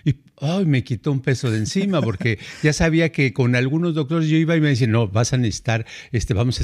Y 0.07 0.15
ay, 0.41 0.67
me 0.67 0.85
quitó 0.85 1.11
un 1.11 1.19
peso 1.19 1.51
de 1.51 1.59
encima 1.59 2.01
porque 2.01 2.39
ya 2.63 2.73
sabía 2.73 3.11
que 3.11 3.33
con 3.33 3.57
algunos 3.57 3.93
doctores 3.93 4.29
yo 4.29 4.37
iba 4.37 4.55
y 4.55 4.61
me 4.61 4.69
decían, 4.69 4.93
no, 4.93 5.09
vas 5.09 5.33
a 5.33 5.37
necesitar, 5.37 5.85
este, 6.13 6.33
vamos 6.33 6.61
a 6.61 6.63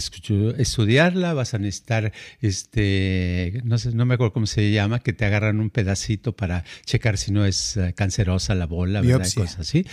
estudiarla, 0.58 1.34
vas 1.34 1.52
a 1.52 1.58
necesitar, 1.58 2.12
este, 2.40 3.61
no 3.64 3.78
sé, 3.78 3.96
no 3.96 4.06
me 4.06 4.14
acuerdo 4.14 4.32
cómo 4.32 4.46
se 4.46 4.70
llama, 4.70 5.00
que 5.00 5.12
te 5.12 5.25
agarran 5.25 5.58
un 5.58 5.70
pedacito 5.70 6.37
para 6.37 6.62
checar 6.84 7.18
si 7.18 7.32
no 7.32 7.44
es 7.44 7.76
eh, 7.76 7.92
cancerosa 7.96 8.54
la 8.54 8.66
bola, 8.66 9.00
¿verdad? 9.00 9.28
Cosas 9.34 9.58
así. 9.58 9.84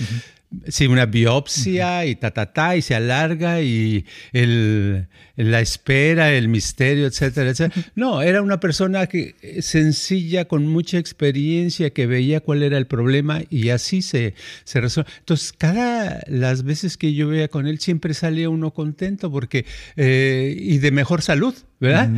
Sí, 0.68 0.88
una 0.88 1.06
biopsia 1.06 2.08
y 2.08 2.16
ta, 2.16 2.32
ta, 2.32 2.52
ta, 2.52 2.76
y 2.76 2.82
se 2.82 2.96
alarga 2.96 3.62
y 3.62 4.06
el, 4.34 5.08
la 5.36 5.62
espera, 5.62 6.34
el 6.34 6.48
misterio, 6.48 7.06
etcétera, 7.06 7.52
etcétera. 7.52 7.86
No, 7.94 8.24
era 8.24 8.42
una 8.42 8.60
persona 8.60 9.06
que, 9.06 9.36
eh, 9.44 9.62
sencilla, 9.62 10.46
con 10.46 10.66
mucha 10.66 10.98
experiencia, 10.98 11.92
que 11.92 12.08
veía 12.08 12.40
cuál 12.40 12.64
era 12.64 12.80
el 12.80 12.88
problema 12.88 13.39
y 13.50 13.70
así 13.70 14.02
se, 14.02 14.34
se 14.64 14.82
resuelve. 14.82 15.12
Entonces, 15.20 15.54
cada 15.58 16.22
las 16.28 16.64
veces 16.64 16.98
que 16.98 17.14
yo 17.14 17.28
veía 17.28 17.48
con 17.48 17.68
él, 17.68 17.80
siempre 17.80 18.14
salía 18.14 18.50
uno 18.50 18.72
contento 18.72 19.32
porque, 19.32 19.66
eh, 19.96 20.56
y 20.58 20.78
de 20.80 20.92
mejor 20.92 21.22
salud, 21.22 21.54
¿verdad? 21.80 22.10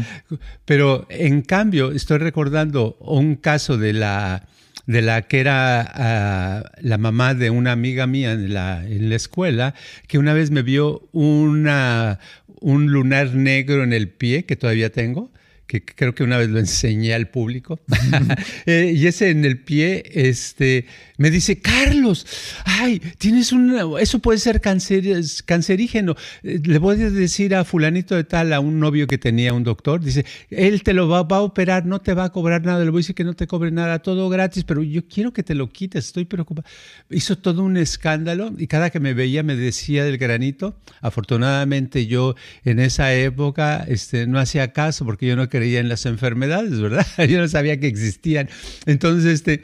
Pero 0.65 1.05
en 1.09 1.41
cambio, 1.41 1.91
estoy 1.91 2.17
recordando 2.17 2.97
un 2.99 3.35
caso 3.35 3.77
de 3.77 3.93
la 3.93 4.47
de 4.87 5.01
la 5.01 5.21
que 5.21 5.39
era 5.39 5.81
ah, 5.81 6.71
la 6.81 6.97
mamá 6.97 7.33
de 7.33 7.49
una 7.49 7.71
amiga 7.71 8.07
mía 8.07 8.33
en 8.33 8.53
la, 8.53 8.85
en 8.85 9.09
la 9.09 9.15
escuela, 9.15 9.75
que 10.07 10.17
una 10.17 10.33
vez 10.33 10.51
me 10.51 10.63
vio 10.63 11.07
una, 11.11 12.19
un 12.59 12.87
lunar 12.87 13.33
negro 13.35 13.83
en 13.83 13.93
el 13.93 14.09
pie, 14.09 14.45
que 14.45 14.55
todavía 14.55 14.91
tengo, 14.91 15.31
que 15.71 15.85
creo 15.85 16.13
que 16.13 16.23
una 16.23 16.37
vez 16.37 16.49
lo 16.49 16.59
enseñé 16.59 17.13
al 17.13 17.29
público, 17.29 17.79
eh, 18.65 18.91
y 18.93 19.07
ese 19.07 19.29
en 19.29 19.45
el 19.45 19.59
pie, 19.59 20.03
este, 20.05 20.85
me 21.17 21.31
dice, 21.31 21.61
Carlos, 21.61 22.27
ay, 22.65 22.99
tienes 23.17 23.53
un, 23.53 23.79
eso 23.97 24.19
puede 24.19 24.37
ser 24.37 24.59
cancer, 24.59 25.05
cancerígeno. 25.45 26.15
Eh, 26.43 26.59
le 26.61 26.77
voy 26.77 27.01
a 27.01 27.09
decir 27.09 27.55
a 27.55 27.63
fulanito 27.63 28.15
de 28.15 28.25
tal, 28.25 28.51
a 28.51 28.59
un 28.59 28.81
novio 28.81 29.07
que 29.07 29.17
tenía 29.17 29.53
un 29.53 29.63
doctor, 29.63 30.01
dice, 30.01 30.25
él 30.49 30.83
te 30.83 30.93
lo 30.93 31.07
va, 31.07 31.19
a 31.19 31.41
operar, 31.41 31.85
no 31.85 32.01
te 32.01 32.13
va 32.13 32.25
a 32.25 32.31
cobrar 32.31 32.65
nada, 32.65 32.83
le 32.83 32.89
voy 32.89 32.99
a 32.99 33.03
decir 33.03 33.15
que 33.15 33.23
no 33.23 33.33
te 33.33 33.47
cobre 33.47 33.71
nada, 33.71 33.99
todo 33.99 34.27
gratis, 34.27 34.65
pero 34.65 34.83
yo 34.83 35.07
quiero 35.07 35.31
que 35.31 35.41
te 35.41 35.55
lo 35.55 35.69
quites, 35.69 36.07
estoy 36.07 36.25
preocupado. 36.25 36.67
Hizo 37.09 37.37
todo 37.37 37.63
un 37.63 37.77
escándalo 37.77 38.53
y 38.57 38.67
cada 38.67 38.89
que 38.89 38.99
me 38.99 39.13
veía 39.13 39.41
me 39.41 39.55
decía 39.55 40.03
del 40.03 40.17
granito. 40.17 40.75
Afortunadamente 40.99 42.07
yo 42.07 42.35
en 42.65 42.79
esa 42.79 43.13
época 43.13 43.85
este, 43.87 44.27
no 44.27 44.37
hacía 44.37 44.73
caso 44.73 45.05
porque 45.05 45.27
yo 45.27 45.37
no 45.37 45.47
en 45.61 45.89
las 45.89 46.05
enfermedades, 46.05 46.79
¿verdad? 46.79 47.05
Yo 47.29 47.39
no 47.39 47.47
sabía 47.47 47.79
que 47.79 47.87
existían. 47.87 48.49
Entonces, 48.85 49.33
este 49.33 49.61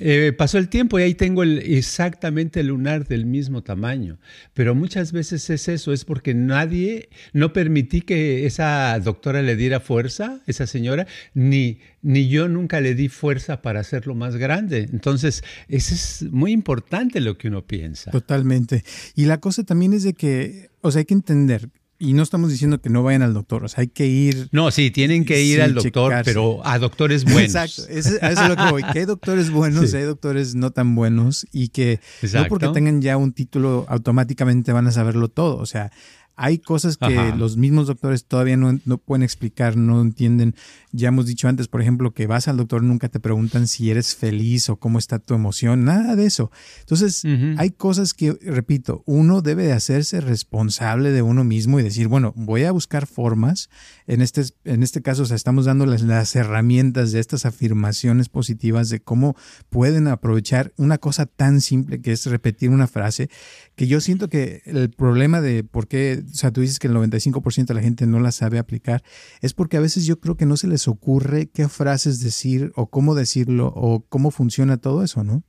eh, 0.00 0.32
pasó 0.36 0.58
el 0.58 0.68
tiempo 0.68 0.98
y 0.98 1.02
ahí 1.02 1.14
tengo 1.14 1.44
el, 1.44 1.58
exactamente 1.58 2.60
el 2.60 2.68
lunar 2.68 3.06
del 3.06 3.26
mismo 3.26 3.62
tamaño. 3.62 4.18
Pero 4.52 4.74
muchas 4.74 5.12
veces 5.12 5.48
es 5.50 5.68
eso, 5.68 5.92
es 5.92 6.04
porque 6.04 6.34
nadie, 6.34 7.08
no 7.32 7.52
permití 7.52 8.00
que 8.00 8.44
esa 8.44 8.98
doctora 8.98 9.42
le 9.42 9.54
diera 9.54 9.78
fuerza, 9.78 10.40
esa 10.46 10.66
señora, 10.66 11.06
ni, 11.32 11.78
ni 12.02 12.28
yo 12.28 12.48
nunca 12.48 12.80
le 12.80 12.94
di 12.94 13.08
fuerza 13.08 13.62
para 13.62 13.80
hacerlo 13.80 14.16
más 14.16 14.36
grande. 14.36 14.88
Entonces, 14.92 15.44
eso 15.68 15.94
es 15.94 16.32
muy 16.32 16.50
importante 16.50 17.20
lo 17.20 17.38
que 17.38 17.48
uno 17.48 17.64
piensa. 17.64 18.10
Totalmente. 18.10 18.84
Y 19.14 19.26
la 19.26 19.38
cosa 19.38 19.62
también 19.62 19.92
es 19.92 20.02
de 20.02 20.14
que, 20.14 20.70
o 20.80 20.90
sea, 20.90 21.00
hay 21.00 21.04
que 21.04 21.14
entender, 21.14 21.68
y 22.04 22.12
no 22.12 22.22
estamos 22.22 22.50
diciendo 22.50 22.80
que 22.80 22.90
no 22.90 23.02
vayan 23.02 23.22
al 23.22 23.34
doctor, 23.34 23.64
o 23.64 23.68
sea, 23.68 23.82
hay 23.82 23.88
que 23.88 24.06
ir. 24.06 24.48
No, 24.52 24.70
sí, 24.70 24.90
tienen 24.90 25.24
que 25.24 25.42
ir 25.42 25.62
al 25.62 25.74
doctor, 25.74 26.14
pero 26.24 26.60
a 26.64 26.78
doctores 26.78 27.24
buenos. 27.24 27.54
Exacto, 27.54 27.82
eso, 27.88 28.16
es 28.20 28.48
lo 28.48 28.56
que 28.56 28.70
voy. 28.70 28.82
Que 28.92 29.00
hay 29.00 29.04
doctores 29.04 29.50
buenos, 29.50 29.94
hay 29.94 30.02
doctores 30.02 30.54
no 30.54 30.70
tan 30.70 30.94
buenos 30.94 31.46
y 31.52 31.68
que 31.68 32.00
no 32.32 32.46
porque 32.48 32.68
tengan 32.68 33.00
ya 33.00 33.16
un 33.16 33.32
título 33.32 33.86
automáticamente 33.88 34.72
van 34.72 34.86
a 34.86 34.92
saberlo 34.92 35.28
todo. 35.28 35.56
O 35.56 35.66
sea, 35.66 35.90
hay 36.36 36.58
cosas 36.58 36.96
que 36.96 37.32
los 37.36 37.56
mismos 37.56 37.86
doctores 37.86 38.24
todavía 38.24 38.56
no, 38.56 38.78
no, 38.84 38.98
pueden 38.98 39.22
explicar, 39.22 39.76
no 39.76 40.00
entienden. 40.00 40.54
Ya 40.96 41.08
hemos 41.08 41.26
dicho 41.26 41.48
antes, 41.48 41.66
por 41.66 41.82
ejemplo, 41.82 42.14
que 42.14 42.28
vas 42.28 42.46
al 42.46 42.56
doctor, 42.56 42.82
nunca 42.82 43.08
te 43.08 43.18
preguntan 43.18 43.66
si 43.66 43.90
eres 43.90 44.14
feliz 44.14 44.68
o 44.68 44.76
cómo 44.76 44.98
está 44.98 45.18
tu 45.18 45.34
emoción, 45.34 45.84
nada 45.84 46.14
de 46.14 46.26
eso. 46.26 46.52
Entonces, 46.80 47.24
hay 47.56 47.70
cosas 47.70 48.14
que, 48.14 48.32
repito, 48.42 49.02
uno 49.04 49.42
debe 49.42 49.64
de 49.64 49.72
hacerse 49.72 50.20
responsable 50.20 51.10
de 51.10 51.22
uno 51.22 51.42
mismo 51.42 51.80
y 51.80 51.82
decir, 51.82 52.06
bueno, 52.06 52.32
voy 52.36 52.62
a 52.62 52.70
buscar 52.70 53.06
formas. 53.08 53.70
En 54.06 54.22
este, 54.22 54.42
en 54.64 54.84
este 54.84 55.02
caso, 55.02 55.24
o 55.24 55.26
sea, 55.26 55.34
estamos 55.34 55.64
dándoles 55.64 56.02
las 56.02 56.36
herramientas 56.36 57.10
de 57.10 57.18
estas 57.18 57.44
afirmaciones 57.44 58.28
positivas 58.28 58.88
de 58.88 59.00
cómo 59.00 59.34
pueden 59.70 60.06
aprovechar 60.06 60.72
una 60.76 60.98
cosa 60.98 61.26
tan 61.26 61.60
simple 61.60 62.00
que 62.00 62.12
es 62.12 62.26
repetir 62.26 62.70
una 62.70 62.86
frase, 62.86 63.30
que 63.74 63.86
yo 63.88 64.00
siento 64.00 64.28
que 64.28 64.62
el 64.66 64.90
problema 64.90 65.40
de 65.40 65.64
por 65.64 65.88
qué 65.88 66.22
o 66.30 66.34
sea, 66.34 66.50
tú 66.52 66.60
dices 66.60 66.78
que 66.78 66.86
el 66.86 66.94
95% 66.94 67.66
de 67.66 67.74
la 67.74 67.82
gente 67.82 68.06
no 68.06 68.20
la 68.20 68.32
sabe 68.32 68.58
aplicar, 68.58 69.02
es 69.40 69.54
porque 69.54 69.76
a 69.76 69.80
veces 69.80 70.04
yo 70.04 70.20
creo 70.20 70.36
que 70.36 70.46
no 70.46 70.56
se 70.56 70.66
les 70.66 70.83
ocurre 70.88 71.50
qué 71.50 71.68
frases 71.68 72.20
decir 72.20 72.72
o 72.76 72.86
cómo 72.86 73.14
decirlo 73.14 73.72
o 73.74 74.04
cómo 74.08 74.30
funciona 74.30 74.76
todo 74.76 75.02
eso, 75.02 75.24
¿no? 75.24 75.42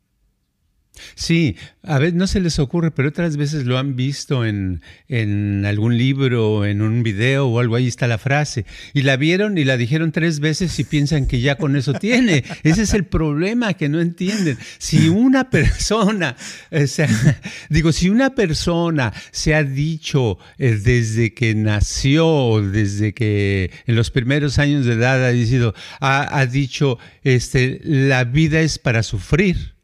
Sí, 1.16 1.56
a 1.84 2.00
veces 2.00 2.16
no 2.16 2.28
se 2.28 2.40
les 2.40 2.60
ocurre, 2.60 2.92
pero 2.92 3.10
otras 3.10 3.38
veces 3.38 3.66
lo 3.66 3.78
han 3.78 3.96
visto 3.96 4.46
en, 4.46 4.82
en, 5.08 5.66
algún 5.66 5.98
libro, 5.98 6.66
en 6.66 6.82
un 6.82 7.04
video 7.04 7.48
o 7.48 7.60
algo, 7.60 7.76
ahí 7.76 7.88
está 7.88 8.08
la 8.08 8.18
frase. 8.18 8.66
Y 8.94 9.04
la 9.04 9.18
vieron 9.18 9.58
y 9.58 9.64
la 9.64 9.78
dijeron 9.78 10.12
tres 10.12 10.40
veces 10.40 10.78
y 10.80 10.84
piensan 10.84 11.28
que 11.28 11.42
ya 11.42 11.56
con 11.56 11.76
eso 11.76 11.94
tiene. 11.94 12.44
Ese 12.64 12.84
es 12.84 12.94
el 12.94 13.06
problema 13.06 13.74
que 13.74 13.90
no 13.90 14.02
entienden. 14.02 14.58
Si 14.78 15.10
una 15.10 15.50
persona, 15.50 16.36
o 16.72 16.88
sea, 16.88 17.10
digo, 17.70 17.92
si 17.92 18.10
una 18.10 18.34
persona 18.34 19.14
se 19.32 19.54
ha 19.54 19.64
dicho 19.64 20.38
eh, 20.58 20.80
desde 20.82 21.34
que 21.34 21.56
nació, 21.56 22.62
desde 22.62 23.14
que 23.14 23.72
en 23.86 23.96
los 23.96 24.12
primeros 24.12 24.60
años 24.60 24.86
de 24.86 24.94
edad 24.94 25.24
ha, 25.24 25.30
dicho, 25.30 25.74
ha, 26.00 26.40
ha 26.40 26.46
dicho, 26.46 26.98
este, 27.24 27.80
la 27.84 28.24
vida 28.24 28.62
es 28.62 28.80
para 28.80 29.04
sufrir 29.04 29.75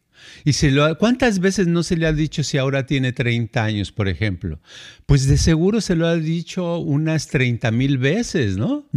Y 0.44 0.54
se 0.54 0.72
lo, 0.72 0.98
¿cuántas 0.98 1.40
veces 1.40 1.68
no 1.68 1.84
se 1.84 1.98
le 1.98 2.08
ha 2.08 2.14
dicho 2.14 2.44
si 2.44 2.58
ahora 2.58 2.86
tiene 2.86 3.14
30 3.14 3.64
años, 3.64 3.92
por 3.92 4.08
ejemplo? 4.08 4.60
Pues 5.06 5.28
de 5.28 5.38
seguro 5.38 5.82
se 5.82 5.96
lo 5.96 6.08
ha 6.08 6.16
dicho 6.16 6.80
unas 6.80 7.28
30 7.28 7.72
mil 7.72 7.98
veces, 7.98 8.58
¿no? 8.58 8.88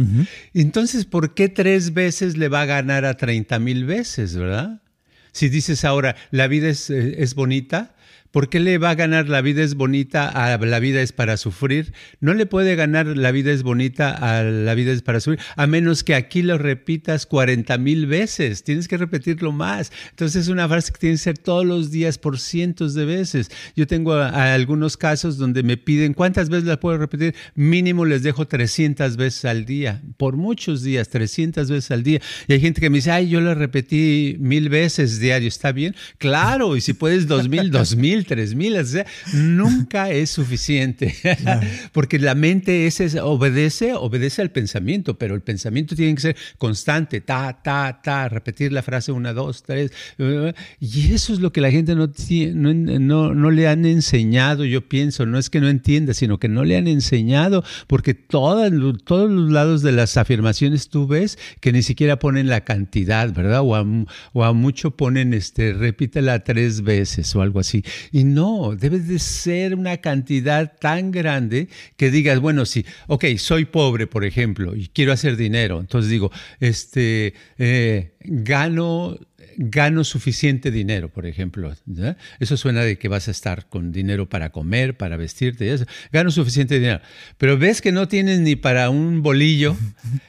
Entonces, 0.53 1.05
¿por 1.05 1.33
qué 1.33 1.49
tres 1.49 1.93
veces 1.93 2.37
le 2.37 2.49
va 2.49 2.61
a 2.61 2.65
ganar 2.65 3.05
a 3.05 3.17
30 3.17 3.59
mil 3.59 3.85
veces, 3.85 4.35
verdad? 4.35 4.81
Si 5.31 5.49
dices 5.49 5.83
ahora, 5.83 6.15
la 6.31 6.47
vida 6.47 6.69
es, 6.69 6.89
eh, 6.89 7.15
es 7.21 7.35
bonita, 7.35 7.94
¿Por 8.35 8.49
qué 8.49 8.59
le 8.59 8.77
va 8.79 8.89
a 8.89 8.95
ganar 8.95 9.29
la 9.29 9.39
vida 9.39 9.63
es 9.63 9.75
bonita 9.75 10.27
a 10.27 10.57
la 10.57 10.79
vida 10.81 11.01
es 11.01 11.13
para 11.13 11.37
sufrir? 11.37 11.93
No 12.19 12.33
le 12.33 12.45
puede 12.45 12.75
ganar 12.75 13.07
la 13.07 13.31
vida 13.31 13.53
es 13.53 13.63
bonita 13.63 14.11
a 14.11 14.43
la 14.43 14.75
vida 14.75 14.91
es 14.91 15.03
para 15.03 15.21
sufrir, 15.21 15.39
a 15.55 15.67
menos 15.67 16.03
que 16.03 16.15
aquí 16.15 16.41
lo 16.41 16.57
repitas 16.57 17.25
40 17.27 17.77
mil 17.77 18.07
veces. 18.07 18.65
Tienes 18.65 18.89
que 18.89 18.97
repetirlo 18.97 19.53
más. 19.53 19.93
Entonces 20.09 20.41
es 20.41 20.47
una 20.49 20.67
frase 20.67 20.91
que 20.91 20.99
tiene 20.99 21.13
que 21.13 21.19
ser 21.19 21.37
todos 21.37 21.65
los 21.65 21.91
días 21.91 22.17
por 22.17 22.37
cientos 22.37 22.93
de 22.93 23.05
veces. 23.05 23.49
Yo 23.73 23.87
tengo 23.87 24.11
algunos 24.15 24.97
casos 24.97 25.37
donde 25.37 25.63
me 25.63 25.77
piden 25.77 26.13
cuántas 26.13 26.49
veces 26.49 26.65
la 26.65 26.77
puedo 26.77 26.97
repetir. 26.97 27.35
Mínimo 27.55 28.03
les 28.03 28.21
dejo 28.21 28.49
300 28.49 29.15
veces 29.15 29.45
al 29.45 29.63
día, 29.63 30.01
por 30.17 30.35
muchos 30.35 30.83
días, 30.83 31.07
300 31.07 31.71
veces 31.71 31.89
al 31.89 32.03
día. 32.03 32.19
Y 32.49 32.51
hay 32.51 32.59
gente 32.59 32.81
que 32.81 32.89
me 32.89 32.97
dice, 32.97 33.11
ay, 33.11 33.29
yo 33.29 33.39
la 33.39 33.55
repetí 33.55 34.35
mil 34.41 34.67
veces 34.67 35.21
diario. 35.21 35.47
¿Está 35.47 35.71
bien? 35.71 35.95
Claro, 36.17 36.75
y 36.75 36.81
si 36.81 36.91
puedes 36.91 37.27
dos 37.27 37.47
mil, 37.47 37.71
dos 37.71 37.95
mil 37.95 38.24
tres 38.25 38.55
mil, 38.55 38.77
o 38.77 38.85
sea, 38.85 39.05
nunca 39.33 40.09
es 40.11 40.29
suficiente, 40.29 41.15
porque 41.91 42.19
la 42.19 42.35
mente 42.35 42.87
es, 42.87 42.99
obedece, 43.15 43.93
obedece 43.93 44.41
al 44.41 44.51
pensamiento, 44.51 45.17
pero 45.17 45.35
el 45.35 45.41
pensamiento 45.41 45.95
tiene 45.95 46.15
que 46.15 46.21
ser 46.21 46.35
constante, 46.57 47.21
ta, 47.21 47.61
ta, 47.63 48.01
ta, 48.03 48.29
repetir 48.29 48.71
la 48.71 48.81
frase 48.81 49.11
una, 49.11 49.33
dos, 49.33 49.63
tres, 49.63 49.91
y 50.79 51.13
eso 51.13 51.33
es 51.33 51.39
lo 51.39 51.51
que 51.51 51.61
la 51.61 51.71
gente 51.71 51.95
no, 51.95 52.07
no, 52.53 53.33
no 53.33 53.51
le 53.51 53.67
han 53.67 53.85
enseñado, 53.85 54.65
yo 54.65 54.87
pienso, 54.87 55.25
no 55.25 55.37
es 55.37 55.49
que 55.49 55.61
no 55.61 55.69
entienda, 55.69 56.13
sino 56.13 56.39
que 56.39 56.47
no 56.47 56.63
le 56.63 56.77
han 56.77 56.87
enseñado, 56.87 57.63
porque 57.87 58.13
todos 58.13 58.71
los 58.71 59.51
lados 59.51 59.81
de 59.81 59.91
las 59.91 60.17
afirmaciones 60.17 60.89
tú 60.89 61.07
ves 61.07 61.37
que 61.59 61.71
ni 61.71 61.81
siquiera 61.81 62.19
ponen 62.19 62.47
la 62.47 62.63
cantidad, 62.63 63.33
¿verdad? 63.33 63.61
O 63.61 63.75
a, 63.75 63.85
o 64.33 64.43
a 64.43 64.53
mucho 64.53 64.91
ponen, 64.91 65.33
este, 65.33 65.73
repítela 65.73 66.43
tres 66.43 66.81
veces 66.81 67.35
o 67.35 67.41
algo 67.41 67.59
así. 67.59 67.83
Y 68.15 68.23
no, 68.23 68.77
debe 68.77 68.99
de 68.99 69.19
ser 69.19 69.75
una 69.75 69.97
cantidad 69.97 70.77
tan 70.79 71.11
grande 71.11 71.67
que 71.97 72.09
digas, 72.09 72.39
bueno, 72.39 72.65
sí, 72.65 72.85
ok, 73.07 73.25
soy 73.37 73.65
pobre, 73.65 74.07
por 74.07 74.23
ejemplo, 74.23 74.73
y 74.73 74.87
quiero 74.87 75.11
hacer 75.11 75.35
dinero. 75.35 75.81
Entonces 75.81 76.09
digo, 76.09 76.31
este, 76.61 77.33
eh, 77.57 78.13
gano 78.21 79.19
gano 79.57 80.05
suficiente 80.05 80.71
dinero, 80.71 81.09
por 81.09 81.25
ejemplo. 81.25 81.73
Eso 82.39 82.55
suena 82.55 82.83
de 82.83 82.97
que 82.97 83.09
vas 83.09 83.27
a 83.27 83.31
estar 83.31 83.67
con 83.67 83.91
dinero 83.91 84.29
para 84.29 84.49
comer, 84.49 84.95
para 84.95 85.17
vestirte, 85.17 85.73
eso. 85.73 85.83
gano 86.13 86.31
suficiente 86.31 86.75
dinero. 86.75 87.01
Pero 87.37 87.57
ves 87.57 87.81
que 87.81 87.91
no 87.91 88.07
tienes 88.07 88.39
ni 88.39 88.55
para 88.55 88.89
un 88.91 89.23
bolillo. 89.23 89.75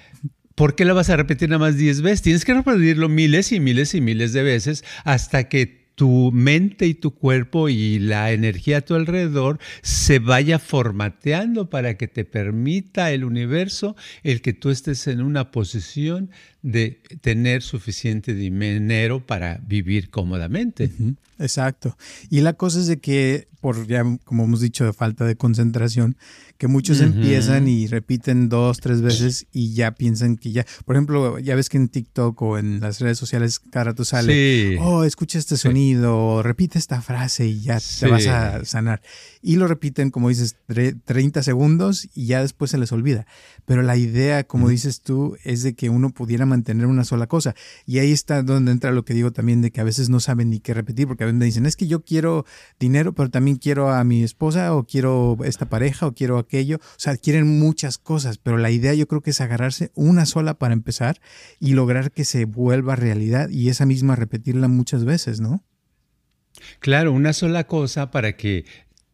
¿Por 0.56 0.74
qué 0.74 0.84
lo 0.84 0.96
vas 0.96 1.08
a 1.08 1.16
repetir 1.16 1.50
nada 1.50 1.60
más 1.60 1.76
10 1.76 2.02
veces? 2.02 2.22
Tienes 2.22 2.44
que 2.44 2.52
repetirlo 2.52 3.08
miles 3.08 3.52
y 3.52 3.60
miles 3.60 3.94
y 3.94 4.00
miles 4.00 4.32
de 4.32 4.42
veces 4.42 4.82
hasta 5.04 5.48
que 5.48 5.85
tu 5.96 6.30
mente 6.30 6.86
y 6.86 6.94
tu 6.94 7.12
cuerpo 7.12 7.68
y 7.68 7.98
la 7.98 8.30
energía 8.30 8.78
a 8.78 8.80
tu 8.82 8.94
alrededor 8.94 9.58
se 9.82 10.18
vaya 10.18 10.58
formateando 10.58 11.70
para 11.70 11.96
que 11.96 12.06
te 12.06 12.24
permita 12.24 13.10
el 13.12 13.24
universo 13.24 13.96
el 14.22 14.42
que 14.42 14.52
tú 14.52 14.70
estés 14.70 15.06
en 15.08 15.22
una 15.22 15.50
posición 15.50 16.30
de 16.66 17.00
tener 17.20 17.62
suficiente 17.62 18.34
dinero 18.34 19.24
para 19.24 19.58
vivir 19.58 20.10
cómodamente. 20.10 20.90
Exacto. 21.38 21.96
Y 22.28 22.40
la 22.40 22.54
cosa 22.54 22.80
es 22.80 22.88
de 22.88 22.98
que, 22.98 23.46
por 23.60 23.86
ya 23.86 24.02
como 24.24 24.44
hemos 24.44 24.60
dicho, 24.60 24.84
de 24.84 24.92
falta 24.92 25.24
de 25.24 25.36
concentración, 25.36 26.16
que 26.58 26.68
muchos 26.68 27.00
empiezan 27.00 27.68
y 27.68 27.86
repiten 27.86 28.48
dos, 28.48 28.78
tres 28.80 29.02
veces 29.02 29.46
y 29.52 29.74
ya 29.74 29.92
piensan 29.92 30.36
que 30.36 30.52
ya, 30.52 30.64
por 30.86 30.96
ejemplo, 30.96 31.38
ya 31.38 31.54
ves 31.54 31.68
que 31.68 31.76
en 31.76 31.88
TikTok 31.88 32.40
o 32.40 32.58
en 32.58 32.80
las 32.80 33.00
redes 33.00 33.18
sociales 33.18 33.58
cada 33.58 33.84
rato 33.84 34.04
sale, 34.04 34.78
oh, 34.80 35.04
escucha 35.04 35.38
este 35.38 35.56
sonido, 35.58 36.42
repite 36.42 36.78
esta 36.78 37.02
frase 37.02 37.46
y 37.46 37.60
ya 37.60 37.78
te 38.00 38.08
vas 38.08 38.26
a 38.26 38.64
sanar. 38.64 39.02
Y 39.42 39.56
lo 39.56 39.68
repiten, 39.68 40.10
como 40.10 40.30
dices, 40.30 40.56
30 41.04 41.42
segundos 41.42 42.08
y 42.14 42.26
ya 42.26 42.40
después 42.40 42.70
se 42.70 42.78
les 42.78 42.90
olvida. 42.90 43.26
Pero 43.66 43.82
la 43.82 43.96
idea, 43.96 44.44
como 44.44 44.68
dices 44.70 45.02
tú, 45.02 45.36
es 45.44 45.62
de 45.62 45.74
que 45.74 45.90
uno 45.90 46.10
pudiera 46.10 46.46
mantener 46.46 46.55
una 46.86 47.04
sola 47.04 47.26
cosa. 47.26 47.54
Y 47.86 47.98
ahí 47.98 48.12
está 48.12 48.42
donde 48.42 48.72
entra 48.72 48.90
lo 48.90 49.04
que 49.04 49.14
digo 49.14 49.32
también 49.32 49.62
de 49.62 49.70
que 49.70 49.80
a 49.80 49.84
veces 49.84 50.08
no 50.08 50.20
saben 50.20 50.50
ni 50.50 50.60
qué 50.60 50.74
repetir, 50.74 51.06
porque 51.06 51.24
a 51.24 51.26
veces 51.26 51.38
me 51.38 51.44
dicen, 51.44 51.66
es 51.66 51.76
que 51.76 51.86
yo 51.86 52.04
quiero 52.04 52.44
dinero, 52.78 53.14
pero 53.14 53.30
también 53.30 53.56
quiero 53.56 53.90
a 53.90 54.02
mi 54.04 54.22
esposa 54.22 54.74
o 54.74 54.84
quiero 54.84 55.36
esta 55.44 55.68
pareja 55.68 56.06
o 56.06 56.14
quiero 56.14 56.38
aquello. 56.38 56.76
O 56.76 56.98
sea, 56.98 57.16
quieren 57.16 57.58
muchas 57.58 57.98
cosas, 57.98 58.38
pero 58.38 58.58
la 58.58 58.70
idea 58.70 58.94
yo 58.94 59.06
creo 59.06 59.20
que 59.20 59.30
es 59.30 59.40
agarrarse 59.40 59.90
una 59.94 60.26
sola 60.26 60.54
para 60.54 60.74
empezar 60.74 61.20
y 61.60 61.74
lograr 61.74 62.12
que 62.12 62.24
se 62.24 62.44
vuelva 62.44 62.96
realidad 62.96 63.48
y 63.48 63.68
esa 63.68 63.86
misma 63.86 64.16
repetirla 64.16 64.68
muchas 64.68 65.04
veces, 65.04 65.40
¿no? 65.40 65.62
Claro, 66.80 67.12
una 67.12 67.32
sola 67.32 67.64
cosa 67.64 68.10
para 68.10 68.36
que 68.36 68.64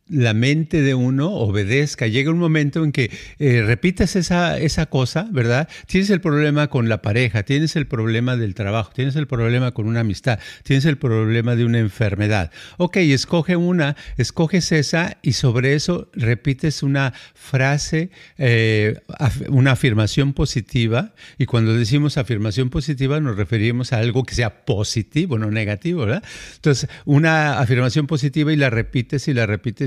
la 0.08 0.34
mente 0.34 0.82
de 0.82 0.94
uno 0.94 1.30
obedezca. 1.30 2.06
Llega 2.06 2.30
un 2.30 2.38
momento 2.38 2.84
en 2.84 2.92
que 2.92 3.10
eh, 3.38 3.62
repitas 3.64 4.16
esa, 4.16 4.58
esa 4.58 4.86
cosa, 4.86 5.28
¿verdad? 5.30 5.68
Tienes 5.86 6.10
el 6.10 6.20
problema 6.20 6.68
con 6.68 6.88
la 6.88 7.02
pareja, 7.02 7.44
tienes 7.44 7.76
el 7.76 7.86
problema 7.86 8.36
del 8.36 8.54
trabajo, 8.54 8.92
tienes 8.94 9.16
el 9.16 9.26
problema 9.26 9.72
con 9.72 9.86
una 9.86 10.00
amistad, 10.00 10.38
tienes 10.64 10.84
el 10.84 10.98
problema 10.98 11.56
de 11.56 11.64
una 11.64 11.78
enfermedad. 11.78 12.50
Ok, 12.78 12.96
escoge 12.98 13.56
una, 13.56 13.96
escoges 14.16 14.72
esa 14.72 15.18
y 15.22 15.32
sobre 15.32 15.74
eso 15.74 16.10
repites 16.14 16.82
una 16.82 17.14
frase, 17.34 18.10
eh, 18.38 19.00
una 19.48 19.72
afirmación 19.72 20.32
positiva. 20.32 21.14
Y 21.38 21.46
cuando 21.46 21.74
decimos 21.74 22.18
afirmación 22.18 22.70
positiva 22.70 23.20
nos 23.20 23.36
referimos 23.36 23.92
a 23.92 23.98
algo 23.98 24.24
que 24.24 24.34
sea 24.34 24.64
positivo, 24.64 25.38
no 25.38 25.50
negativo, 25.50 26.02
¿verdad? 26.02 26.22
Entonces, 26.56 26.88
una 27.04 27.60
afirmación 27.60 28.06
positiva 28.06 28.52
y 28.52 28.56
la 28.56 28.70
repites 28.70 29.28
y 29.28 29.34
la 29.34 29.46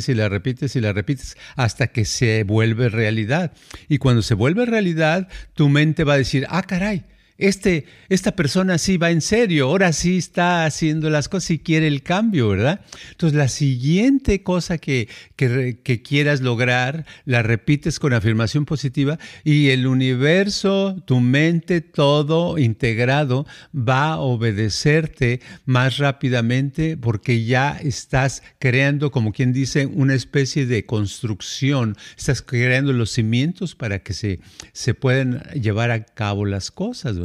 y 0.09 0.15
la 0.15 0.29
repites 0.29 0.75
y 0.75 0.81
la 0.81 0.93
repites 0.93 1.37
hasta 1.55 1.87
que 1.87 2.05
se 2.05 2.43
vuelve 2.43 2.89
realidad. 2.89 3.53
Y 3.87 3.97
cuando 3.97 4.21
se 4.21 4.33
vuelve 4.33 4.65
realidad, 4.65 5.27
tu 5.53 5.69
mente 5.69 6.03
va 6.03 6.13
a 6.13 6.17
decir, 6.17 6.45
ah, 6.49 6.63
caray, 6.63 7.03
este, 7.37 7.85
esta 8.07 8.33
persona 8.33 8.77
sí 8.77 8.95
va 8.95 9.11
en 9.11 9.19
serio, 9.19 9.67
ahora 9.67 9.91
sí 9.91 10.17
está 10.17 10.65
haciendo 10.65 11.09
las 11.09 11.27
cosas 11.27 11.51
y 11.51 11.59
quiere 11.59 11.87
el 11.87 12.01
cambio, 12.01 12.47
¿verdad? 12.47 12.79
Entonces 13.11 13.37
la 13.37 13.49
siguiente 13.49 14.41
cosa 14.41 14.77
que, 14.77 15.09
que, 15.35 16.01
quieras 16.01 16.39
lograr, 16.39 17.05
la 17.25 17.43
repites 17.43 17.99
con 17.99 18.13
afirmación 18.13 18.63
positiva 18.65 19.19
y 19.43 19.69
el 19.69 19.85
universo, 19.85 20.95
tu 21.05 21.19
mente, 21.19 21.81
todo 21.81 22.57
integrado 22.57 23.45
va 23.75 24.13
a 24.13 24.19
obedecerte 24.19 25.41
más 25.65 25.97
rápidamente 25.97 26.95
porque 26.95 27.43
ya 27.43 27.77
estás 27.83 28.43
creando, 28.59 29.11
como 29.11 29.33
quien 29.33 29.51
dice, 29.51 29.87
una 29.87 30.13
especie 30.13 30.65
de 30.65 30.85
construcción, 30.85 31.97
estás 32.17 32.41
creando 32.41 32.93
los 32.93 33.11
cimientos 33.11 33.75
para 33.75 33.99
que 33.99 34.13
se, 34.13 34.39
se 34.71 34.93
puedan 34.93 35.41
llevar 35.51 35.91
a 35.91 36.05
cabo 36.05 36.45
las 36.45 36.71
cosas, 36.71 37.17
¿verdad? 37.17 37.24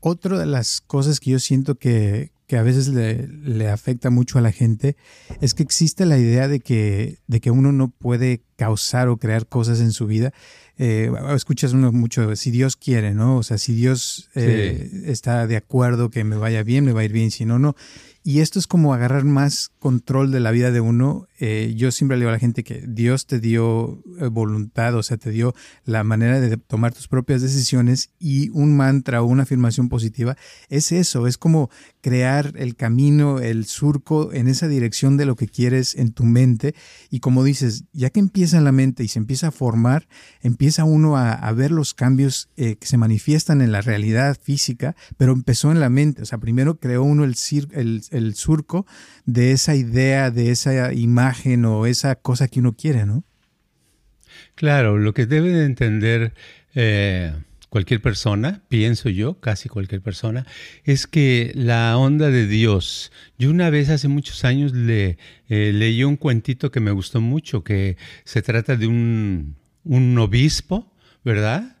Otra 0.00 0.38
de 0.38 0.46
las 0.46 0.80
cosas 0.80 1.20
que 1.20 1.30
yo 1.30 1.38
siento 1.38 1.76
que, 1.76 2.30
a 2.52 2.62
veces 2.62 2.88
le, 2.88 3.68
afecta 3.68 4.08
mucho 4.10 4.38
a 4.38 4.40
la 4.40 4.52
gente 4.52 4.96
es 5.40 5.52
que 5.52 5.64
existe 5.64 6.06
la 6.06 6.16
idea 6.16 6.46
de 6.46 6.60
que, 6.60 7.18
de 7.26 7.40
que 7.40 7.50
uno 7.50 7.72
no 7.72 7.88
puede 7.88 8.42
causar 8.54 9.08
o 9.08 9.16
crear 9.16 9.48
cosas 9.48 9.80
en 9.80 9.90
su 9.90 10.06
vida. 10.06 10.32
Eh, 10.78 11.10
escuchas 11.34 11.72
uno 11.72 11.90
mucho, 11.90 12.36
si 12.36 12.50
Dios 12.50 12.76
quiere, 12.76 13.14
¿no? 13.14 13.36
O 13.36 13.42
sea, 13.42 13.58
si 13.58 13.74
Dios 13.74 14.30
eh, 14.34 14.90
está 15.06 15.46
de 15.46 15.56
acuerdo 15.56 16.10
que 16.10 16.22
me 16.22 16.36
vaya 16.36 16.62
bien, 16.62 16.84
me 16.84 16.92
va 16.92 17.00
a 17.00 17.04
ir 17.04 17.12
bien, 17.12 17.30
si 17.30 17.44
no, 17.44 17.58
no. 17.58 17.74
Y 18.26 18.40
esto 18.40 18.58
es 18.58 18.66
como 18.66 18.92
agarrar 18.92 19.22
más 19.22 19.70
control 19.78 20.32
de 20.32 20.40
la 20.40 20.50
vida 20.50 20.72
de 20.72 20.80
uno. 20.80 21.28
Eh, 21.38 21.74
yo 21.76 21.92
siempre 21.92 22.16
le 22.16 22.22
digo 22.22 22.30
a 22.30 22.32
la 22.32 22.40
gente 22.40 22.64
que 22.64 22.82
Dios 22.84 23.26
te 23.26 23.38
dio 23.38 24.02
eh, 24.18 24.26
voluntad, 24.26 24.96
o 24.96 25.04
sea, 25.04 25.16
te 25.16 25.30
dio 25.30 25.54
la 25.84 26.02
manera 26.02 26.40
de 26.40 26.56
tomar 26.56 26.92
tus 26.92 27.06
propias 27.06 27.40
decisiones 27.40 28.10
y 28.18 28.48
un 28.48 28.76
mantra 28.76 29.22
o 29.22 29.26
una 29.26 29.44
afirmación 29.44 29.88
positiva 29.88 30.36
es 30.70 30.90
eso, 30.90 31.28
es 31.28 31.38
como 31.38 31.70
crear 32.06 32.52
el 32.54 32.76
camino, 32.76 33.40
el 33.40 33.64
surco 33.64 34.32
en 34.32 34.46
esa 34.46 34.68
dirección 34.68 35.16
de 35.16 35.26
lo 35.26 35.34
que 35.34 35.48
quieres 35.48 35.96
en 35.96 36.12
tu 36.12 36.22
mente. 36.22 36.72
Y 37.10 37.18
como 37.18 37.42
dices, 37.42 37.82
ya 37.92 38.10
que 38.10 38.20
empieza 38.20 38.58
en 38.58 38.62
la 38.62 38.70
mente 38.70 39.02
y 39.02 39.08
se 39.08 39.18
empieza 39.18 39.48
a 39.48 39.50
formar, 39.50 40.06
empieza 40.40 40.84
uno 40.84 41.16
a, 41.16 41.52
ver 41.52 41.72
los 41.72 41.94
cambios 41.94 42.48
eh, 42.56 42.76
que 42.76 42.86
se 42.86 42.96
manifiestan 42.96 43.60
en 43.60 43.72
la 43.72 43.80
realidad 43.80 44.38
física, 44.40 44.94
pero 45.16 45.32
empezó 45.32 45.72
en 45.72 45.80
la 45.80 45.90
mente. 45.90 46.22
O 46.22 46.26
sea, 46.26 46.38
primero 46.38 46.78
creó 46.78 47.02
uno 47.02 47.24
el, 47.24 47.34
el 47.72 48.02
el 48.12 48.34
surco 48.36 48.86
de 49.24 49.50
esa 49.50 49.74
idea, 49.74 50.30
de 50.30 50.52
esa 50.52 50.92
imagen 50.92 51.64
o 51.64 51.86
esa 51.86 52.14
cosa 52.14 52.46
que 52.46 52.60
uno 52.60 52.74
quiere, 52.74 53.04
¿no? 53.04 53.24
Claro, 54.54 54.96
lo 54.96 55.12
que 55.12 55.26
debe 55.26 55.50
de 55.50 55.64
entender 55.64 56.34
eh, 56.76 57.34
cualquier 57.76 58.00
persona, 58.00 58.62
pienso 58.70 59.10
yo, 59.10 59.38
casi 59.38 59.68
cualquier 59.68 60.00
persona, 60.00 60.46
es 60.84 61.06
que 61.06 61.52
la 61.54 61.98
onda 61.98 62.30
de 62.30 62.46
Dios. 62.46 63.12
Yo 63.38 63.50
una 63.50 63.68
vez 63.68 63.90
hace 63.90 64.08
muchos 64.08 64.46
años 64.46 64.72
le 64.72 65.18
eh, 65.50 65.72
leí 65.74 66.02
un 66.02 66.16
cuentito 66.16 66.70
que 66.70 66.80
me 66.80 66.90
gustó 66.90 67.20
mucho, 67.20 67.64
que 67.64 67.98
se 68.24 68.40
trata 68.40 68.76
de 68.76 68.86
un, 68.86 69.56
un 69.84 70.16
obispo, 70.16 70.90
¿verdad? 71.22 71.76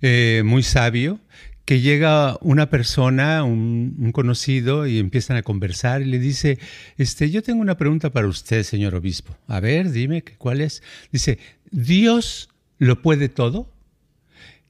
Eh, 0.00 0.40
muy 0.46 0.62
sabio, 0.62 1.20
que 1.66 1.82
llega 1.82 2.38
una 2.40 2.70
persona, 2.70 3.44
un, 3.44 4.12
conocido, 4.14 4.86
y 4.86 4.98
empiezan 4.98 5.36
a 5.36 5.42
conversar 5.42 6.00
y 6.00 6.06
le 6.06 6.18
dice, 6.18 6.58
este, 6.96 7.30
yo 7.30 7.42
tengo 7.42 7.60
una 7.60 7.76
pregunta 7.76 8.08
para 8.08 8.28
usted, 8.28 8.62
señor 8.62 8.94
obispo. 8.94 9.36
A 9.46 9.60
ver, 9.60 9.90
dime, 9.90 10.24
¿cuál 10.38 10.62
es? 10.62 10.82
Dice, 11.12 11.38
¿Dios 11.70 12.48
lo 12.78 13.02
puede 13.02 13.28
todo? 13.28 13.73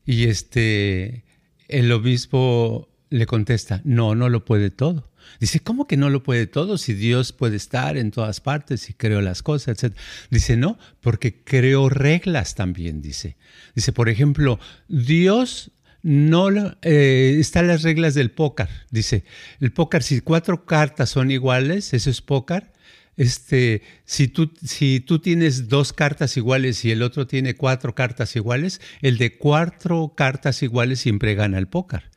Y 0.06 0.24
este, 0.24 1.24
el 1.68 1.90
obispo 1.92 2.88
le 3.10 3.26
contesta, 3.26 3.80
no, 3.84 4.14
no 4.14 4.28
lo 4.28 4.44
puede 4.44 4.70
todo. 4.70 5.10
Dice, 5.40 5.60
¿cómo 5.60 5.86
que 5.86 5.96
no 5.96 6.10
lo 6.10 6.22
puede 6.22 6.46
todo 6.46 6.78
si 6.78 6.94
Dios 6.94 7.32
puede 7.32 7.56
estar 7.56 7.96
en 7.96 8.10
todas 8.10 8.40
partes 8.40 8.90
y 8.90 8.94
creó 8.94 9.20
las 9.20 9.42
cosas, 9.42 9.82
etc. 9.82 9.96
Dice, 10.30 10.56
no, 10.56 10.78
porque 11.00 11.42
creó 11.42 11.88
reglas 11.88 12.54
también, 12.54 13.00
dice. 13.00 13.36
Dice, 13.74 13.92
por 13.92 14.08
ejemplo, 14.08 14.58
Dios 14.88 15.70
no 16.02 16.50
eh, 16.82 17.36
están 17.38 17.66
las 17.66 17.82
reglas 17.82 18.14
del 18.14 18.30
póker. 18.30 18.68
Dice, 18.90 19.24
el 19.60 19.72
póker, 19.72 20.02
si 20.02 20.20
cuatro 20.20 20.66
cartas 20.66 21.10
son 21.10 21.30
iguales, 21.30 21.94
eso 21.94 22.10
es 22.10 22.20
póker. 22.20 22.73
Este, 23.16 23.82
si 24.04 24.28
tú, 24.28 24.52
si 24.64 25.00
tú 25.00 25.20
tienes 25.20 25.68
dos 25.68 25.92
cartas 25.92 26.36
iguales 26.36 26.84
y 26.84 26.90
el 26.90 27.02
otro 27.02 27.26
tiene 27.26 27.54
cuatro 27.54 27.94
cartas 27.94 28.34
iguales, 28.36 28.80
el 29.02 29.18
de 29.18 29.36
cuatro 29.36 30.14
cartas 30.16 30.62
iguales 30.62 31.00
siempre 31.00 31.34
gana 31.34 31.58
el 31.58 31.68
póker. 31.68 32.10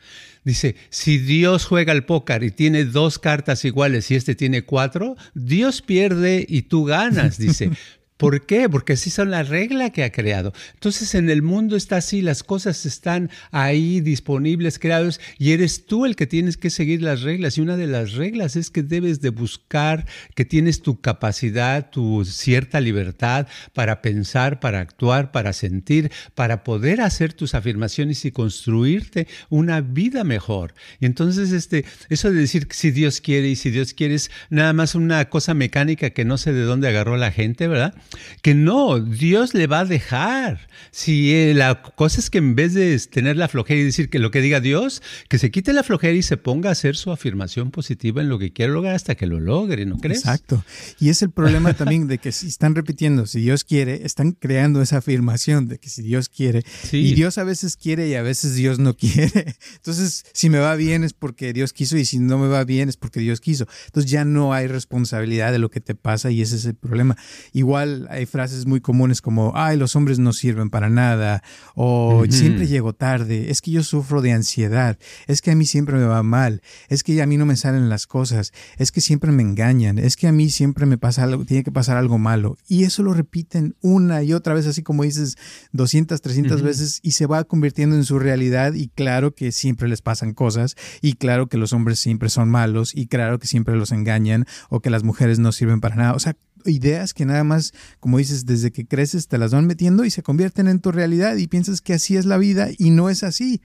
Dice, 0.44 0.76
si 0.90 1.18
Dios 1.18 1.66
juega 1.66 1.92
al 1.92 2.06
póker 2.06 2.42
y 2.44 2.52
tiene 2.52 2.86
dos 2.86 3.20
cartas 3.20 3.66
iguales 3.66 4.10
y 4.12 4.16
este 4.16 4.34
tiene 4.34 4.62
cuatro, 4.62 5.18
Dios 5.34 5.82
pierde 5.82 6.46
y 6.48 6.64
tú 6.64 6.86
ganas, 6.86 7.38
dice. 7.38 7.72
¿Por 8.18 8.48
qué? 8.48 8.68
Porque 8.68 8.94
así 8.94 9.12
son 9.12 9.30
las 9.30 9.50
reglas 9.50 9.92
que 9.92 10.04
ha 10.04 10.12
creado. 10.12 10.52
Entonces 10.74 11.14
en 11.14 11.30
el 11.30 11.44
mundo 11.44 11.76
está 11.76 11.98
así, 11.98 12.22
las 12.22 12.42
cosas 12.44 12.86
están 12.88 13.30
ahí 13.52 14.02
disponibles, 14.02 14.80
creados, 14.80 15.22
y 15.38 15.52
eres 15.52 15.86
tú 15.86 16.06
el 16.06 16.16
que 16.16 16.26
tienes 16.26 16.58
que 16.58 16.72
seguir 16.72 17.04
las 17.04 17.22
reglas. 17.22 17.58
Y 17.58 17.62
una 17.62 17.78
de 17.78 17.86
las 17.86 18.14
reglas 18.14 18.56
es 18.56 18.72
que 18.72 18.82
debes 18.82 19.22
de 19.22 19.30
buscar 19.30 20.08
que 20.34 20.46
tienes 20.46 20.82
tu 20.82 21.00
capacidad, 21.00 21.92
tu 21.92 22.26
cierta 22.26 22.82
libertad 22.82 23.48
para 23.74 24.02
pensar, 24.02 24.60
para 24.60 24.80
actuar, 24.80 25.32
para 25.32 25.54
sentir, 25.54 26.12
para 26.34 26.64
poder 26.64 27.02
hacer 27.02 27.34
tus 27.34 27.54
afirmaciones 27.54 28.26
y 28.26 28.32
construirte 28.32 29.28
una 29.50 29.82
vida 29.82 30.24
mejor. 30.24 30.74
Y 31.00 31.06
entonces 31.06 31.52
este, 31.52 31.86
eso 32.10 32.32
de 32.32 32.40
decir 32.40 32.68
si 32.72 32.90
Dios 32.90 33.22
quiere 33.22 33.50
y 33.50 33.56
si 33.56 33.70
Dios 33.70 33.94
quiere 33.94 34.16
es 34.16 34.32
nada 34.50 34.74
más 34.74 34.96
una 34.96 35.30
cosa 35.30 35.54
mecánica 35.54 36.10
que 36.10 36.26
no 36.26 36.38
sé 36.38 36.52
de 36.54 36.64
dónde 36.64 36.88
agarró 36.88 37.16
la 37.18 37.32
gente, 37.32 37.68
¿verdad? 37.68 37.94
Que 38.42 38.54
no, 38.54 39.00
Dios 39.00 39.54
le 39.54 39.68
va 39.68 39.80
a 39.82 39.86
dejar. 39.86 40.68
Si 40.92 41.34
eh, 41.34 41.54
la 41.54 41.82
cosa 41.82 42.20
es 42.20 42.30
que 42.30 42.38
en 42.38 42.56
vez 42.56 42.74
de 42.74 42.98
tener 43.00 43.38
la 43.38 43.48
flojera 43.48 43.80
y 43.80 43.84
decir 43.84 44.10
que 44.10 44.20
lo 44.20 44.32
que 44.32 44.42
diga 44.42 44.60
Dios, 44.60 45.02
que 45.30 45.38
se 45.38 45.52
quite 45.52 45.74
la 45.74 45.84
flojera 45.84 46.14
y 46.14 46.22
se 46.22 46.38
ponga 46.38 46.70
a 46.70 46.72
hacer 46.72 46.96
su 46.96 47.12
afirmación 47.12 47.72
positiva 47.72 48.22
en 48.22 48.30
lo 48.30 48.40
que 48.40 48.54
quiere 48.54 48.72
lograr 48.72 48.96
hasta 48.96 49.16
que 49.16 49.28
lo 49.28 49.40
logre, 49.40 49.86
¿no 49.86 49.98
crees? 49.98 50.20
Exacto. 50.20 50.64
Y 51.00 51.10
es 51.10 51.22
el 51.22 51.32
problema 51.32 51.74
también 51.76 52.08
de 52.08 52.18
que 52.18 52.32
si 52.32 52.48
están 52.48 52.76
repitiendo, 52.76 53.26
si 53.26 53.42
Dios 53.42 53.64
quiere, 53.64 54.06
están 54.06 54.32
creando 54.32 54.82
esa 54.82 54.98
afirmación 54.98 55.68
de 55.68 55.78
que 55.80 55.90
si 55.90 56.02
Dios 56.02 56.30
quiere, 56.30 56.64
y 56.92 57.14
Dios 57.14 57.38
a 57.38 57.44
veces 57.44 57.78
quiere 57.78 58.08
y 58.08 58.16
a 58.16 58.22
veces 58.22 58.56
Dios 58.56 58.80
no 58.80 58.94
quiere. 58.98 59.56
Entonces, 59.76 60.26
si 60.34 60.50
me 60.50 60.60
va 60.60 60.76
bien 60.76 61.04
es 61.04 61.14
porque 61.14 61.54
Dios 61.54 61.74
quiso 61.74 61.98
y 61.98 62.06
si 62.06 62.20
no 62.20 62.38
me 62.38 62.48
va 62.48 62.64
bien 62.64 62.90
es 62.90 62.98
porque 62.98 63.20
Dios 63.20 63.42
quiso. 63.42 63.68
Entonces 63.88 64.12
ya 64.12 64.26
no 64.26 64.54
hay 64.54 64.68
responsabilidad 64.68 65.52
de 65.52 65.60
lo 65.60 65.70
que 65.70 65.82
te 65.82 65.96
pasa 65.96 66.32
y 66.32 66.42
ese 66.42 66.56
es 66.56 66.66
el 66.66 66.76
problema. 66.76 67.18
Igual 67.54 67.97
hay 68.10 68.26
frases 68.26 68.66
muy 68.66 68.82
comunes 68.82 69.22
como, 69.22 69.54
ay, 69.56 69.78
los 69.78 69.96
hombres 69.96 70.20
no 70.20 70.34
sirven 70.34 70.70
para 70.70 70.90
nada, 70.90 71.44
o 71.76 72.24
siempre 72.30 72.68
llego 72.68 72.94
tarde, 72.94 73.50
es 73.50 73.62
que 73.62 73.72
yo 73.72 73.84
sufro 73.84 74.22
de 74.22 74.32
ansiedad, 74.32 74.98
es 75.28 75.42
que 75.42 75.52
a 75.52 75.56
mí 75.56 75.66
siempre 75.66 75.98
me 75.98 76.06
va 76.06 76.24
mal, 76.24 76.62
es 76.90 77.04
que 77.04 77.22
a 77.22 77.26
mí 77.26 77.38
no 77.38 77.46
me 77.46 77.56
salen 77.56 77.90
las 77.90 78.08
cosas, 78.08 78.54
es 78.78 78.92
que 78.92 79.02
siempre 79.02 79.32
me 79.32 79.44
engañan, 79.44 80.00
es 80.00 80.16
que 80.16 80.28
a 80.28 80.32
mí 80.32 80.50
siempre 80.50 80.86
me 80.86 80.98
pasa 80.98 81.24
algo, 81.24 81.46
tiene 81.46 81.64
que 81.64 81.72
pasar 81.72 81.98
algo 81.98 82.18
malo. 82.18 82.58
Y 82.68 82.84
eso 82.84 83.04
lo 83.04 83.14
repiten 83.14 83.76
una 83.82 84.24
y 84.24 84.34
otra 84.34 84.54
vez, 84.54 84.68
así 84.68 84.84
como 84.84 85.04
dices, 85.04 85.38
200, 85.72 86.22
300 86.22 86.62
veces, 86.62 87.00
y 87.02 87.12
se 87.12 87.26
va 87.26 87.44
convirtiendo 87.44 87.96
en 87.96 88.04
su 88.04 88.20
realidad, 88.20 88.74
y 88.74 88.90
claro 88.90 89.34
que 89.34 89.52
siempre 89.52 89.88
les 89.88 90.02
pasan 90.02 90.34
cosas, 90.34 90.76
y 91.02 91.14
claro 91.14 91.48
que 91.48 91.58
los 91.58 91.74
hombres 91.74 92.00
siempre 92.00 92.30
son 92.30 92.50
malos, 92.50 92.96
y 92.96 93.08
claro 93.08 93.40
que 93.40 93.48
siempre 93.48 93.76
los 93.76 93.92
engañan, 93.92 94.46
o 94.70 94.80
que 94.80 94.90
las 94.90 95.04
mujeres 95.04 95.40
no 95.40 95.52
sirven 95.52 95.82
para 95.82 95.96
nada. 95.96 96.14
O 96.14 96.20
sea, 96.20 96.36
ideas 96.66 97.14
que 97.14 97.26
nada 97.26 97.44
más, 97.44 97.74
como 98.00 98.18
dices, 98.18 98.46
desde 98.46 98.72
que 98.72 98.86
creces 98.86 99.28
te 99.28 99.38
las 99.38 99.52
van 99.52 99.68
metiendo 99.68 100.06
y 100.06 100.12
se 100.12 100.24
convierten 100.24 100.68
en 100.68 100.80
tu 100.80 100.92
realidad 100.92 101.38
y 101.38 101.48
piensas 101.48 101.82
que 101.82 101.94
así 101.94 102.18
es 102.18 102.26
la 102.26 102.38
vida 102.38 102.70
y 102.78 102.90
no 102.92 103.10
es 103.10 103.24
así. 103.24 103.62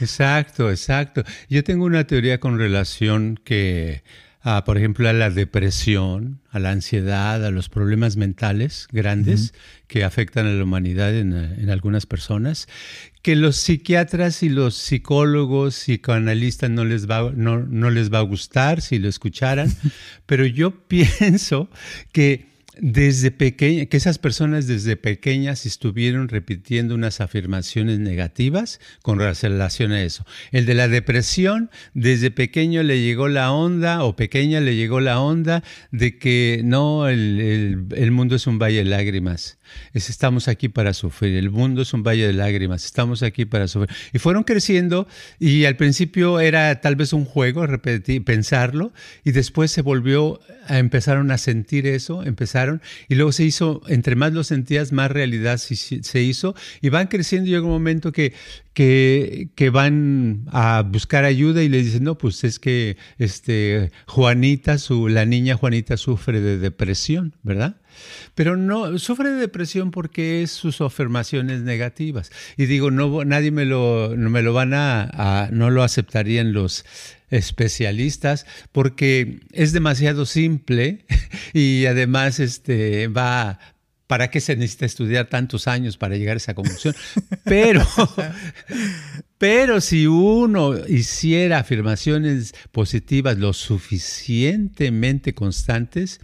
exacto, 0.00 0.70
exacto. 0.70 1.24
Yo 1.48 1.64
tengo 1.64 1.84
una 1.84 2.06
teoría 2.06 2.40
con 2.40 2.58
relación 2.58 3.38
que 3.44 4.02
por 4.64 4.78
ejemplo, 4.78 5.08
a 5.08 5.12
la 5.12 5.30
depresión, 5.30 6.40
a 6.50 6.58
la 6.58 6.70
ansiedad, 6.70 7.44
a 7.44 7.50
los 7.50 7.68
problemas 7.68 8.16
mentales 8.16 8.88
grandes 8.90 9.52
que 9.86 10.02
afectan 10.02 10.46
a 10.46 10.50
la 10.50 10.64
humanidad 10.64 11.14
en, 11.14 11.70
algunas 11.70 12.06
personas, 12.06 12.66
que 13.22 13.36
los 13.36 13.56
psiquiatras 13.56 14.42
y 14.42 14.48
los 14.48 14.76
psicólogos, 14.76 15.74
psicoanalistas 15.74 16.70
no 16.70 16.84
les 16.84 17.08
va, 17.08 17.32
no, 17.34 17.58
no 17.58 17.90
les 17.90 18.12
va 18.12 18.18
a 18.18 18.22
gustar 18.22 18.80
si 18.80 18.98
lo 18.98 19.08
escucharan, 19.08 19.70
pero 20.26 20.46
yo 20.46 20.70
pienso 20.88 21.68
que 22.12 22.49
desde 22.78 23.30
pequeña, 23.30 23.86
que 23.86 23.96
esas 23.96 24.18
personas 24.18 24.66
desde 24.66 24.96
pequeñas 24.96 25.66
estuvieron 25.66 26.28
repitiendo 26.28 26.94
unas 26.94 27.20
afirmaciones 27.20 27.98
negativas 27.98 28.80
con 29.02 29.18
relación 29.18 29.92
a 29.92 30.02
eso. 30.02 30.24
El 30.52 30.66
de 30.66 30.74
la 30.74 30.88
depresión, 30.88 31.70
desde 31.94 32.30
pequeño 32.30 32.82
le 32.82 33.02
llegó 33.02 33.28
la 33.28 33.52
onda, 33.52 34.04
o 34.04 34.16
pequeña 34.16 34.60
le 34.60 34.76
llegó 34.76 35.00
la 35.00 35.20
onda, 35.20 35.62
de 35.90 36.18
que 36.18 36.62
no, 36.64 37.08
el, 37.08 37.86
el 37.94 38.10
mundo 38.10 38.36
es 38.36 38.46
un 38.46 38.58
valle 38.58 38.78
de 38.78 38.84
lágrimas 38.84 39.58
es 39.92 40.10
estamos 40.10 40.48
aquí 40.48 40.68
para 40.68 40.94
sufrir, 40.94 41.36
el 41.36 41.50
mundo 41.50 41.82
es 41.82 41.92
un 41.92 42.02
valle 42.02 42.26
de 42.26 42.32
lágrimas, 42.32 42.84
estamos 42.84 43.22
aquí 43.22 43.44
para 43.44 43.68
sufrir. 43.68 43.94
Y 44.12 44.18
fueron 44.18 44.44
creciendo 44.44 45.06
y 45.38 45.64
al 45.64 45.76
principio 45.76 46.40
era 46.40 46.80
tal 46.80 46.96
vez 46.96 47.12
un 47.12 47.24
juego, 47.24 47.66
repetir, 47.66 48.24
pensarlo, 48.24 48.92
y 49.24 49.32
después 49.32 49.70
se 49.70 49.82
volvió, 49.82 50.40
a, 50.66 50.78
empezaron 50.78 51.30
a 51.30 51.38
sentir 51.38 51.86
eso, 51.86 52.22
empezaron, 52.22 52.59
y 53.08 53.14
luego 53.14 53.32
se 53.32 53.44
hizo, 53.44 53.82
entre 53.88 54.16
más 54.16 54.32
lo 54.32 54.44
sentías, 54.44 54.92
más 54.92 55.10
realidad 55.10 55.58
se, 55.58 56.22
hizo, 56.22 56.54
y 56.80 56.88
van 56.88 57.06
creciendo 57.08 57.48
y 57.48 57.52
llega 57.52 57.64
un 57.64 57.70
momento 57.70 58.12
que, 58.12 58.34
que, 58.74 59.70
van 59.72 60.46
a 60.52 60.82
buscar 60.82 61.24
ayuda 61.24 61.62
y 61.62 61.68
le 61.68 61.82
dicen, 61.82 62.04
no, 62.04 62.16
pues 62.18 62.44
es 62.44 62.58
que 62.58 62.96
este, 63.18 63.90
Juanita, 64.06 64.78
su, 64.78 65.08
la 65.08 65.24
niña 65.24 65.56
Juanita 65.56 65.96
sufre 65.96 66.40
de 66.40 66.58
depresión, 66.58 67.34
¿verdad? 67.42 67.76
Pero 68.34 68.56
no, 68.56 68.98
sufre 68.98 69.30
de 69.30 69.40
depresión 69.40 69.90
porque 69.90 70.42
es 70.42 70.50
sus 70.50 70.80
afirmaciones 70.80 71.62
negativas. 71.62 72.30
Y 72.56 72.66
digo, 72.66 72.90
no, 72.90 73.24
nadie 73.24 73.50
me 73.50 73.64
lo, 73.64 74.14
me 74.16 74.42
lo 74.42 74.52
van 74.52 74.72
a, 74.74 75.48
no 75.52 75.70
lo 75.70 75.82
aceptarían 75.82 76.52
los 76.52 76.84
especialistas 77.30 78.46
porque 78.72 79.40
es 79.52 79.72
demasiado 79.72 80.26
simple 80.26 81.04
y 81.52 81.86
además 81.86 82.40
este 82.40 83.08
va 83.08 83.58
¿Para 84.10 84.28
qué 84.28 84.40
se 84.40 84.56
necesita 84.56 84.86
estudiar 84.86 85.28
tantos 85.28 85.68
años 85.68 85.96
para 85.96 86.16
llegar 86.16 86.34
a 86.34 86.38
esa 86.38 86.54
conclusión? 86.54 86.96
Pero, 87.44 87.86
pero 89.38 89.80
si 89.80 90.08
uno 90.08 90.74
hiciera 90.88 91.58
afirmaciones 91.58 92.52
positivas 92.72 93.38
lo 93.38 93.52
suficientemente 93.52 95.32
constantes, 95.32 96.18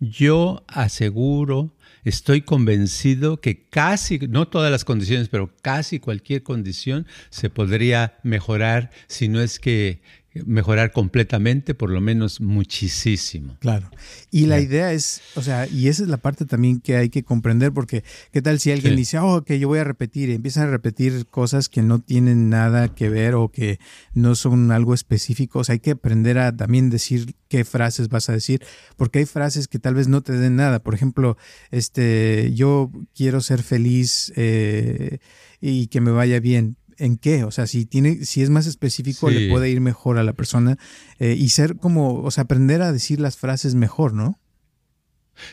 yo 0.00 0.64
aseguro, 0.66 1.76
estoy 2.02 2.42
convencido 2.42 3.40
que 3.40 3.68
casi, 3.68 4.18
no 4.18 4.48
todas 4.48 4.72
las 4.72 4.84
condiciones, 4.84 5.28
pero 5.28 5.54
casi 5.62 6.00
cualquier 6.00 6.42
condición 6.42 7.06
se 7.30 7.50
podría 7.50 8.18
mejorar 8.24 8.90
si 9.06 9.28
no 9.28 9.40
es 9.40 9.60
que 9.60 10.02
mejorar 10.46 10.92
completamente, 10.92 11.74
por 11.74 11.90
lo 11.90 12.00
menos 12.00 12.40
muchísimo. 12.40 13.56
Claro. 13.60 13.90
Y 14.30 14.46
la 14.46 14.60
idea 14.60 14.92
es, 14.92 15.20
o 15.34 15.42
sea, 15.42 15.66
y 15.66 15.88
esa 15.88 16.02
es 16.02 16.08
la 16.08 16.16
parte 16.18 16.44
también 16.44 16.80
que 16.80 16.96
hay 16.96 17.08
que 17.08 17.22
comprender, 17.22 17.72
porque 17.72 18.04
¿qué 18.32 18.42
tal 18.42 18.60
si 18.60 18.70
alguien 18.70 18.96
dice, 18.96 19.18
oh, 19.18 19.42
que 19.42 19.58
yo 19.58 19.68
voy 19.68 19.78
a 19.78 19.84
repetir, 19.84 20.28
y 20.28 20.34
empiezan 20.34 20.68
a 20.68 20.70
repetir 20.70 21.26
cosas 21.26 21.68
que 21.68 21.82
no 21.82 21.98
tienen 22.00 22.48
nada 22.48 22.94
que 22.94 23.08
ver 23.08 23.34
o 23.34 23.50
que 23.50 23.78
no 24.14 24.34
son 24.34 24.70
algo 24.70 24.94
específico? 24.94 25.60
O 25.60 25.64
sea, 25.64 25.74
hay 25.74 25.80
que 25.80 25.92
aprender 25.92 26.38
a 26.38 26.56
también 26.56 26.90
decir 26.90 27.34
qué 27.48 27.64
frases 27.64 28.08
vas 28.08 28.28
a 28.28 28.32
decir, 28.32 28.62
porque 28.96 29.20
hay 29.20 29.26
frases 29.26 29.68
que 29.68 29.78
tal 29.78 29.94
vez 29.94 30.08
no 30.08 30.22
te 30.22 30.32
den 30.32 30.56
nada. 30.56 30.82
Por 30.82 30.94
ejemplo, 30.94 31.36
este, 31.70 32.52
yo 32.54 32.90
quiero 33.14 33.40
ser 33.40 33.62
feliz 33.62 34.32
eh, 34.36 35.18
y 35.60 35.88
que 35.88 36.00
me 36.00 36.10
vaya 36.10 36.40
bien. 36.40 36.76
¿En 36.98 37.16
qué? 37.16 37.44
O 37.44 37.50
sea, 37.50 37.66
si 37.66 37.86
tiene, 37.86 38.24
si 38.24 38.42
es 38.42 38.50
más 38.50 38.66
específico, 38.66 39.30
le 39.30 39.48
puede 39.48 39.70
ir 39.70 39.80
mejor 39.80 40.18
a 40.18 40.24
la 40.24 40.32
persona 40.32 40.78
eh, 41.18 41.36
y 41.38 41.50
ser 41.50 41.76
como, 41.76 42.22
o 42.22 42.30
sea, 42.30 42.44
aprender 42.44 42.82
a 42.82 42.92
decir 42.92 43.20
las 43.20 43.36
frases 43.36 43.76
mejor, 43.76 44.14
¿no? 44.14 44.38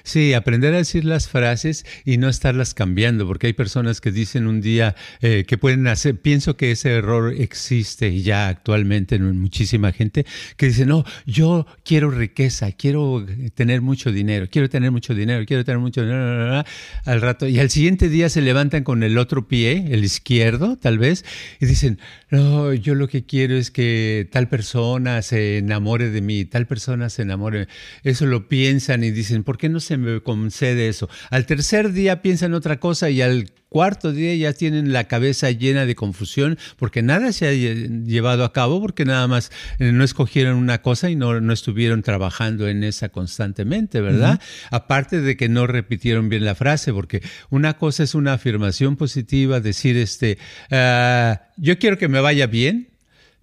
Sí, 0.04 0.34
aprender 0.34 0.74
a 0.74 0.78
decir 0.78 1.06
las 1.06 1.28
frases 1.28 1.86
y 2.06 2.18
no 2.18 2.30
estarlas 2.30 2.74
cambiando, 2.74 3.28
porque 3.28 3.48
hay 3.48 3.54
personas 3.54 4.02
que 4.02 4.12
dicen 4.12 4.48
un 4.48 4.62
día 4.62 4.96
eh, 5.22 5.46
que 5.48 5.58
pueden 5.58 5.88
hacer, 5.88 6.20
pienso 6.20 6.58
que 6.58 6.72
ese 6.72 6.92
error 6.92 7.34
existe 7.38 8.22
ya 8.22 8.48
actualmente 8.48 9.16
en 9.16 9.40
muchísima 9.40 9.92
gente, 9.92 10.26
que 10.58 10.68
dice, 10.68 10.86
no, 10.86 11.06
yo 11.26 11.66
quiero 11.84 12.12
riqueza, 12.12 12.72
quiero 12.72 13.26
tener 13.54 13.82
mucho 13.82 14.12
dinero, 14.12 14.48
quiero 14.50 14.70
tener 14.70 14.92
mucho 14.92 15.14
dinero, 15.14 15.46
quiero 15.46 15.64
tener 15.64 15.80
mucho 15.80 16.02
dinero, 16.02 16.64
al 17.06 17.22
rato, 17.22 17.48
y 17.48 17.60
al 17.60 17.70
siguiente 17.70 18.10
día 18.10 18.30
se 18.30 18.42
levantan 18.42 18.84
con 18.84 19.04
el 19.04 19.18
otro 19.18 19.48
pie, 19.48 19.86
el 19.92 20.04
izquierdo 20.04 20.78
tal 20.78 20.98
vez, 20.98 21.26
y 21.60 21.66
dicen, 21.66 22.00
no, 22.30 22.74
yo 22.74 22.96
lo 22.96 23.08
que 23.08 23.26
quiero 23.26 23.56
es 23.56 23.72
que 23.72 24.28
tal 24.32 24.50
persona 24.50 25.22
se 25.22 25.58
enamore 25.60 26.10
de 26.10 26.22
mí, 26.22 26.46
tal 26.46 26.68
persona 26.68 27.10
se 27.10 27.22
enamore, 27.22 27.68
eso 28.04 28.26
lo 28.26 28.48
piensan 28.48 29.04
y 29.04 29.12
dicen, 29.12 29.44
¿por 29.44 29.58
qué 29.58 29.70
no? 29.70 29.75
No 29.76 29.82
se 29.82 29.98
me 29.98 30.22
concede 30.22 30.88
eso. 30.88 31.10
Al 31.30 31.46
tercer 31.46 31.92
día 31.92 32.22
piensan 32.22 32.54
otra 32.54 32.80
cosa 32.80 33.10
y 33.10 33.22
al 33.22 33.52
cuarto 33.68 34.14
día 34.14 34.34
ya 34.36 34.54
tienen 34.54 34.94
la 34.94 35.04
cabeza 35.04 35.52
llena 35.52 35.86
de 35.86 35.96
confusión 35.96 36.58
porque 36.78 37.02
nada 37.02 37.34
se 37.34 37.46
ha 37.46 37.52
llevado 37.52 38.46
a 38.46 38.54
cabo, 38.54 38.80
porque 38.80 39.04
nada 39.04 39.28
más 39.28 39.52
eh, 39.80 39.92
no 39.92 40.06
escogieron 40.06 40.56
una 40.56 40.82
cosa 40.82 41.10
y 41.10 41.18
no, 41.18 41.42
no 41.42 41.52
estuvieron 41.52 42.04
trabajando 42.04 42.70
en 42.70 42.86
esa 42.86 43.10
constantemente, 43.10 44.00
¿verdad? 44.00 44.40
Aparte 44.72 45.20
de 45.20 45.36
que 45.36 45.50
no 45.50 45.68
repitieron 45.68 46.30
bien 46.30 46.46
la 46.46 46.56
frase, 46.56 46.94
porque 46.94 47.22
una 47.50 47.78
cosa 47.78 48.04
es 48.04 48.16
una 48.16 48.32
afirmación 48.32 48.96
positiva, 48.96 49.60
decir, 49.60 49.98
este, 49.98 50.38
ah, 50.72 51.42
yo 51.58 51.78
quiero 51.80 51.98
que 51.98 52.08
me 52.08 52.22
vaya 52.22 52.48
bien, 52.48 52.95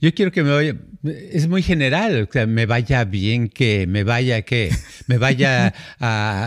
yo 0.02 0.12
quiero 0.12 0.32
que 0.32 0.42
me 0.42 0.50
vaya, 0.50 0.74
es 1.04 1.46
muy 1.46 1.62
general, 1.62 2.28
que 2.28 2.44
me 2.48 2.66
vaya 2.66 3.04
bien 3.04 3.48
que, 3.48 3.86
me 3.86 4.02
vaya 4.02 4.42
que, 4.42 4.74
me 5.06 5.16
vaya 5.16 5.72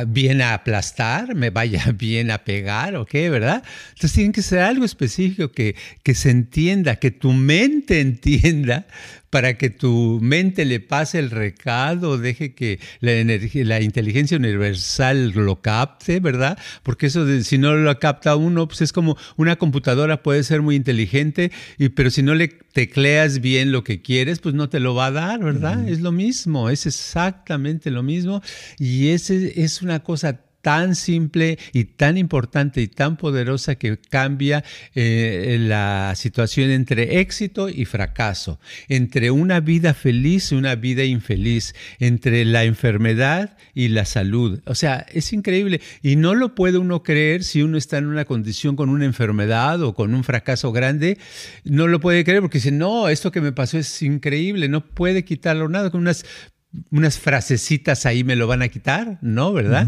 bien 0.08 0.42
a 0.42 0.54
aplastar, 0.56 1.36
me 1.36 1.52
vaya 1.52 1.86
bien 1.98 2.32
a 2.32 2.44
pegar 2.44 2.98
o 2.98 3.06
qué, 3.06 3.30
¿verdad? 3.30 3.64
Entonces 3.94 4.12
tiene 4.12 4.34
que 4.34 4.42
ser 4.42 4.60
algo 4.60 4.84
específico 4.84 5.54
que, 5.54 5.78
que 6.04 6.16
se 6.16 6.32
entienda, 6.32 6.98
que 6.98 7.12
tu 7.12 7.32
mente 7.32 8.02
entienda 8.02 8.88
para 9.30 9.58
que 9.58 9.70
tu 9.70 10.20
mente 10.22 10.66
le 10.66 10.80
pase 10.80 11.20
el 11.20 11.32
recado, 11.32 12.18
deje 12.18 12.54
que 12.54 12.80
la, 13.00 13.14
energía, 13.14 13.66
la 13.66 13.82
inteligencia 13.82 14.38
universal 14.38 15.32
lo 15.32 15.62
capte, 15.62 16.20
¿verdad? 16.20 16.58
Porque 16.84 17.08
eso 17.08 17.26
de, 17.26 17.44
si 17.44 17.58
no 17.58 17.76
lo 17.76 18.00
capta 18.00 18.36
uno, 18.36 18.68
pues 18.68 18.82
es 18.82 18.94
como 18.94 19.18
una 19.36 19.56
computadora 19.56 20.24
puede 20.24 20.44
ser 20.44 20.62
muy 20.62 20.76
inteligente, 20.76 21.52
y, 21.78 21.90
pero 21.90 22.10
si 22.10 22.24
no 22.24 22.36
le 22.36 22.48
tecleas 22.48 23.40
bien 23.40 23.72
lo 23.72 23.84
que 23.84 24.02
quieres, 24.02 24.40
pues 24.40 24.54
no 24.54 24.70
te 24.70 24.80
lo 24.80 24.96
va 24.96 25.08
a 25.08 25.12
dar, 25.12 25.44
¿verdad? 25.44 25.88
Es 25.88 26.02
lo 26.02 26.12
mismo, 26.12 26.70
es 26.70 26.86
exactamente 26.86 27.90
lo 27.90 28.04
mismo. 28.04 28.42
Y 28.78 29.10
ese 29.10 29.62
es 29.64 29.82
una 29.82 30.02
cosa 30.02 30.42
tan 30.66 30.96
simple 30.96 31.60
y 31.74 31.84
tan 31.84 32.18
importante 32.18 32.82
y 32.82 32.88
tan 32.88 33.18
poderosa 33.18 33.76
que 33.76 34.00
cambia 34.00 34.64
eh, 34.96 35.58
la 35.60 36.14
situación 36.16 36.72
entre 36.72 37.20
éxito 37.20 37.70
y 37.70 37.86
fracaso, 37.86 38.60
entre 38.90 39.30
una 39.30 39.60
vida 39.60 39.94
feliz 39.94 40.52
y 40.52 40.56
una 40.56 40.74
vida 40.74 41.04
infeliz, 41.04 41.76
entre 42.00 42.46
la 42.46 42.64
enfermedad 42.64 43.58
y 43.76 43.90
la 43.90 44.06
salud. 44.06 44.60
O 44.66 44.74
sea, 44.74 45.06
es 45.14 45.34
increíble. 45.34 45.82
Y 46.02 46.16
no 46.16 46.34
lo 46.34 46.56
puede 46.56 46.80
uno 46.80 47.04
creer 47.04 47.44
si 47.44 47.62
uno 47.62 47.78
está 47.78 48.00
en 48.00 48.08
una 48.08 48.26
condición 48.26 48.76
con 48.76 48.90
una 48.90 49.06
enfermedad 49.06 49.84
o 49.84 49.94
con 49.94 50.16
un 50.16 50.24
fracaso 50.24 50.72
grande, 50.72 51.20
no 51.64 51.86
lo 51.86 52.00
puede 52.00 52.24
creer 52.24 52.42
porque 52.42 52.58
dice, 52.58 52.72
no, 52.72 53.08
esto 53.08 53.32
que 53.32 53.40
me 53.40 53.52
pasó 53.52 53.78
es 53.78 54.02
increíble, 54.02 54.68
no 54.68 54.84
puede 54.84 55.24
quitarlo 55.26 55.70
nada, 55.70 55.92
con 55.92 56.02
unas 56.02 56.26
unas 56.92 57.20
frasecitas 57.20 58.06
ahí 58.06 58.24
me 58.24 58.36
lo 58.36 58.48
van 58.48 58.62
a 58.62 58.68
quitar, 58.68 59.20
¿no? 59.22 59.54
¿Verdad? 59.54 59.88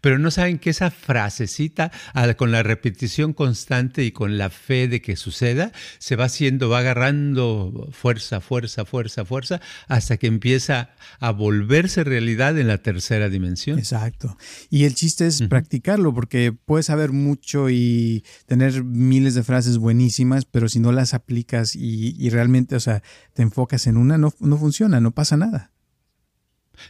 Pero 0.00 0.18
no 0.18 0.30
saben 0.30 0.58
que 0.58 0.70
esa 0.70 0.90
frasecita, 0.90 1.90
con 2.36 2.52
la 2.52 2.62
repetición 2.62 3.32
constante 3.32 4.04
y 4.04 4.12
con 4.12 4.38
la 4.38 4.50
fe 4.50 4.88
de 4.88 5.00
que 5.00 5.16
suceda, 5.16 5.72
se 5.98 6.16
va 6.16 6.24
haciendo, 6.24 6.68
va 6.68 6.80
agarrando 6.80 7.88
fuerza, 7.92 8.40
fuerza, 8.40 8.84
fuerza, 8.84 9.24
fuerza, 9.24 9.60
hasta 9.88 10.16
que 10.16 10.26
empieza 10.26 10.90
a 11.20 11.30
volverse 11.30 12.04
realidad 12.04 12.58
en 12.58 12.68
la 12.68 12.78
tercera 12.78 13.28
dimensión. 13.28 13.78
Exacto. 13.78 14.36
Y 14.70 14.84
el 14.84 14.94
chiste 14.94 15.26
es 15.26 15.42
practicarlo, 15.42 16.14
porque 16.14 16.52
puedes 16.52 16.86
saber 16.86 17.12
mucho 17.12 17.70
y 17.70 18.24
tener 18.46 18.84
miles 18.84 19.34
de 19.34 19.42
frases 19.42 19.78
buenísimas, 19.78 20.44
pero 20.44 20.68
si 20.68 20.80
no 20.80 20.92
las 20.92 21.14
aplicas 21.14 21.74
y, 21.74 22.30
realmente, 22.30 22.76
o 22.76 22.80
sea, 22.80 23.02
te 23.34 23.42
enfocas 23.42 23.86
en 23.86 23.96
una, 23.96 24.18
no, 24.18 24.32
no 24.40 24.58
funciona, 24.58 25.00
no 25.00 25.12
pasa 25.12 25.36
nada. 25.36 25.72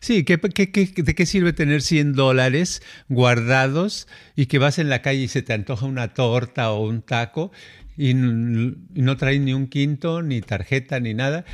Sí, 0.01 0.25
¿qué, 0.25 0.37
de 0.37 1.15
qué 1.15 1.27
sirve 1.27 1.53
tener 1.53 1.83
100 1.83 2.13
dólares 2.13 2.83
guardados 3.09 4.09
y 4.37 4.47
que 4.47 4.59
vas 4.59 4.79
en 4.79 4.89
la 4.89 5.03
calle 5.03 5.23
y 5.23 5.29
se 5.29 5.43
te 5.43 5.53
antoja 5.53 5.87
una 5.87 6.15
torta 6.15 6.71
o 6.71 6.87
un 6.87 7.03
taco 7.03 7.53
y, 7.97 8.15
no 8.15 9.17
traes 9.17 9.41
ni 9.41 9.53
un 9.53 9.67
quinto, 9.67 10.23
ni 10.23 10.41
tarjeta, 10.41 11.01
ni 11.01 11.15
nada? 11.15 11.45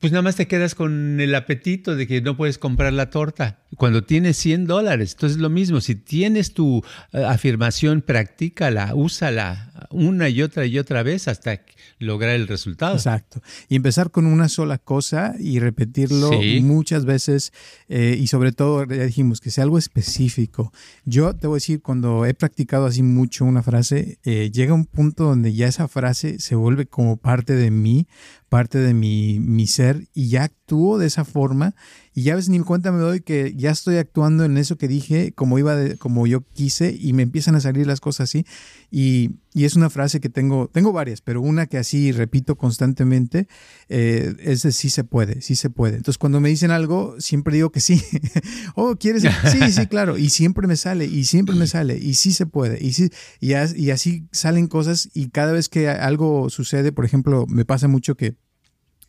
Pues 0.00 0.12
nada 0.12 0.22
más 0.22 0.36
te 0.36 0.46
quedas 0.46 0.74
con 0.74 1.20
el 1.20 1.34
apetito 1.34 1.96
de 1.96 2.06
que 2.06 2.20
no 2.20 2.36
puedes 2.36 2.58
comprar 2.58 2.92
la 2.92 3.10
torta 3.10 3.60
cuando 3.76 4.04
tienes 4.04 4.36
100 4.36 4.66
dólares. 4.66 5.12
Entonces 5.12 5.36
es 5.36 5.42
lo 5.42 5.50
mismo, 5.50 5.80
si 5.80 5.94
tienes 5.94 6.52
tu 6.52 6.84
eh, 7.12 7.24
afirmación, 7.24 8.02
practícala, 8.02 8.94
úsala 8.94 9.72
una 9.90 10.28
y 10.28 10.42
otra 10.42 10.66
y 10.66 10.78
otra 10.78 11.02
vez 11.02 11.28
hasta 11.28 11.60
lograr 11.98 12.34
el 12.34 12.48
resultado. 12.48 12.94
Exacto. 12.94 13.42
Y 13.68 13.76
empezar 13.76 14.10
con 14.10 14.26
una 14.26 14.48
sola 14.48 14.78
cosa 14.78 15.34
y 15.38 15.58
repetirlo 15.58 16.30
muchas 16.62 17.04
veces 17.04 17.52
eh, 17.88 18.16
y 18.18 18.26
sobre 18.26 18.52
todo, 18.52 18.84
ya 18.86 19.04
dijimos, 19.04 19.40
que 19.40 19.50
sea 19.50 19.64
algo 19.64 19.78
específico. 19.78 20.72
Yo 21.04 21.34
te 21.34 21.46
voy 21.46 21.56
a 21.56 21.58
decir, 21.58 21.82
cuando 21.82 22.24
he 22.26 22.34
practicado 22.34 22.86
así 22.86 23.02
mucho 23.02 23.44
una 23.44 23.62
frase, 23.62 24.18
eh, 24.24 24.50
llega 24.52 24.74
un 24.74 24.86
punto 24.86 25.24
donde 25.24 25.54
ya 25.54 25.66
esa 25.66 25.88
frase 25.88 26.38
se 26.38 26.54
vuelve 26.54 26.86
como 26.86 27.16
parte 27.16 27.54
de 27.54 27.70
mí, 27.70 28.06
parte 28.54 28.78
de 28.78 28.94
mi, 28.94 29.40
mi 29.40 29.66
ser 29.66 30.06
y 30.14 30.28
ya 30.28 30.44
actúo 30.44 30.96
de 30.96 31.08
esa 31.08 31.24
forma. 31.24 31.74
Y 32.16 32.22
ya 32.22 32.36
ves 32.36 32.48
ni 32.48 32.60
cuenta 32.60 32.92
me 32.92 33.00
doy 33.00 33.20
que 33.20 33.52
ya 33.56 33.72
estoy 33.72 33.96
actuando 33.96 34.44
en 34.44 34.56
eso 34.56 34.78
que 34.78 34.86
dije 34.86 35.32
como 35.32 35.58
iba 35.58 35.74
como 35.98 36.28
yo 36.28 36.42
quise 36.42 36.96
y 36.96 37.12
me 37.14 37.24
empiezan 37.24 37.56
a 37.56 37.60
salir 37.60 37.88
las 37.88 37.98
cosas 37.98 38.30
así. 38.30 38.46
Y, 38.92 39.40
y 39.52 39.64
es 39.64 39.74
una 39.74 39.90
frase 39.90 40.20
que 40.20 40.28
tengo 40.28 40.70
tengo 40.72 40.92
varias 40.92 41.20
pero 41.20 41.42
una 41.42 41.66
que 41.66 41.78
así 41.78 42.12
repito 42.12 42.56
constantemente 42.56 43.48
eh, 43.88 44.36
es 44.38 44.62
de 44.62 44.70
sí 44.70 44.88
se 44.88 45.02
puede 45.02 45.40
sí 45.40 45.56
se 45.56 45.68
puede. 45.70 45.96
Entonces 45.96 46.18
cuando 46.18 46.38
me 46.38 46.48
dicen 46.48 46.70
algo 46.70 47.16
siempre 47.18 47.56
digo 47.56 47.72
que 47.72 47.80
sí. 47.80 48.00
Oh 48.76 48.94
quieres 48.94 49.24
sí 49.50 49.72
sí 49.72 49.86
claro. 49.88 50.16
Y 50.16 50.30
siempre 50.30 50.68
me 50.68 50.76
sale 50.76 51.06
y 51.06 51.24
siempre 51.24 51.56
me 51.56 51.66
sale 51.66 51.98
y 51.98 52.14
sí 52.14 52.32
se 52.32 52.46
puede 52.46 52.78
y 52.80 52.92
sí 52.92 53.10
y, 53.40 53.54
y 53.54 53.90
así 53.90 54.28
salen 54.30 54.68
cosas 54.68 55.10
y 55.12 55.30
cada 55.30 55.50
vez 55.50 55.68
que 55.68 55.88
algo 55.88 56.48
sucede 56.50 56.92
por 56.92 57.04
ejemplo 57.04 57.46
me 57.48 57.64
pasa 57.64 57.88
mucho 57.88 58.16
que 58.16 58.36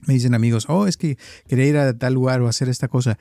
me 0.07 0.13
dicen 0.13 0.33
amigos, 0.33 0.65
oh, 0.69 0.87
es 0.87 0.97
que 0.97 1.17
quería 1.47 1.65
ir 1.65 1.77
a 1.77 1.97
tal 1.97 2.13
lugar 2.13 2.41
o 2.41 2.47
hacer 2.47 2.69
esta 2.69 2.87
cosa. 2.87 3.17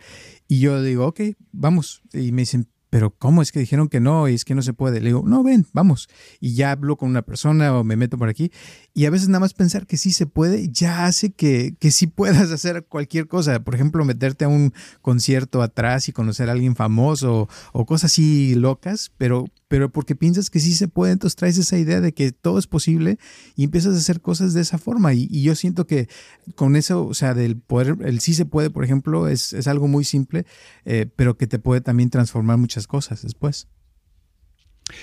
Y 0.48 0.60
yo 0.60 0.82
digo, 0.82 1.06
ok, 1.06 1.20
vamos. 1.52 2.02
Y 2.12 2.32
me 2.32 2.42
dicen, 2.42 2.68
pero 2.94 3.11
¿cómo 3.11 3.42
es 3.42 3.50
que 3.50 3.59
dijeron 3.59 3.88
que 3.88 3.98
no 3.98 4.28
y 4.28 4.35
es 4.35 4.44
que 4.44 4.54
no 4.54 4.62
se 4.62 4.72
puede? 4.72 5.00
Le 5.00 5.07
digo, 5.07 5.24
no, 5.26 5.42
ven, 5.42 5.66
vamos. 5.72 6.09
Y 6.38 6.54
ya 6.54 6.70
hablo 6.70 6.96
con 6.96 7.11
una 7.11 7.22
persona 7.22 7.76
o 7.76 7.83
me 7.83 7.96
meto 7.96 8.18
por 8.18 8.28
aquí. 8.28 8.52
Y 8.92 9.07
a 9.07 9.11
veces 9.11 9.26
nada 9.26 9.40
más 9.40 9.52
pensar 9.52 9.88
que 9.88 9.96
sí 9.96 10.12
se 10.12 10.26
puede 10.26 10.68
ya 10.68 11.04
hace 11.07 11.33
que, 11.33 11.74
que 11.80 11.90
sí 11.90 12.07
puedas 12.07 12.50
hacer 12.52 12.87
cualquier 12.87 13.26
cosa. 13.26 13.64
Por 13.64 13.74
ejemplo, 13.74 14.04
meterte 14.04 14.44
a 14.44 14.48
un 14.48 14.72
concierto 15.02 15.61
atrás 15.61 16.09
y 16.09 16.12
conocer 16.12 16.48
a 16.48 16.52
alguien 16.52 16.76
famoso 16.76 17.48
o, 17.72 17.85
cosas 17.85 18.12
así 18.12 18.54
locas, 18.54 19.11
pero, 19.18 19.46
pero 19.66 19.90
porque 19.90 20.14
piensas 20.14 20.48
que 20.48 20.61
sí 20.61 20.72
se 20.72 20.87
puede, 20.87 21.14
entonces 21.14 21.35
traes 21.35 21.59
esa 21.59 21.76
idea 21.76 22.00
de 22.00 22.14
que 22.14 22.30
todo 22.30 22.61
es 22.61 22.68
posible 22.68 23.18
y 23.57 23.64
empiezas 23.64 23.96
a 23.96 23.98
hacer 23.98 24.20
cosas 24.20 24.54
de 24.54 24.61
esa 24.61 24.78
forma. 24.78 25.14
Y, 25.14 25.42
yo 25.42 25.57
siento 25.57 25.88
que 25.88 26.09
con 26.54 26.76
eso, 26.76 27.04
o 27.04 27.14
sea, 27.14 27.35
del 27.35 27.57
poder, 27.57 27.96
el 28.04 28.20
sí 28.20 28.35
se 28.35 28.46
puede, 28.46 28.70
por 28.70 28.85
ejemplo, 28.85 29.26
es, 29.26 29.52
es 29.52 29.66
algo 29.66 29.88
muy 29.88 30.04
simple, 30.04 30.46
eh, 30.85 31.11
pero 31.16 31.37
que 31.37 31.48
te 31.48 31.59
puede 31.59 31.80
también 31.80 32.11
transformar 32.11 32.57
muchas 32.57 32.83
cosas 32.86 33.22
después. 33.22 33.68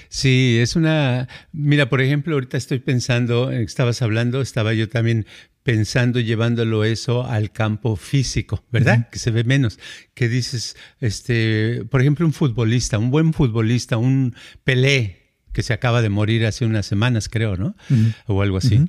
Sí, 0.10 0.58
es 0.60 0.76
una... 0.76 1.28
Mira, 1.52 1.90
por 1.90 2.02
ejemplo, 2.02 2.36
ahorita 2.36 2.58
estoy 2.58 2.80
pensando, 2.80 3.52
estabas 3.52 4.02
hablando, 4.02 4.42
estaba 4.42 4.74
yo 4.74 4.88
también 4.90 5.26
pensando, 5.64 6.20
llevándolo 6.20 6.84
eso 6.84 7.26
al 7.26 7.52
campo 7.52 7.96
físico, 7.96 8.64
¿verdad? 8.72 9.10
Que 9.10 9.20
se 9.20 9.32
ve 9.32 9.44
menos. 9.44 9.80
Que 10.14 10.28
dices, 10.28 10.76
este, 11.00 11.86
por 11.90 12.02
ejemplo, 12.02 12.26
un 12.26 12.34
futbolista, 12.34 12.98
un 12.98 13.12
buen 13.12 13.34
futbolista, 13.34 13.98
un 13.98 14.36
Pelé, 14.64 15.22
que 15.54 15.64
se 15.64 15.74
acaba 15.74 16.02
de 16.02 16.10
morir 16.10 16.46
hace 16.46 16.66
unas 16.66 16.86
semanas, 16.86 17.30
creo, 17.30 17.58
¿no? 17.58 17.76
O 18.28 18.42
algo 18.42 18.58
así. 18.58 18.86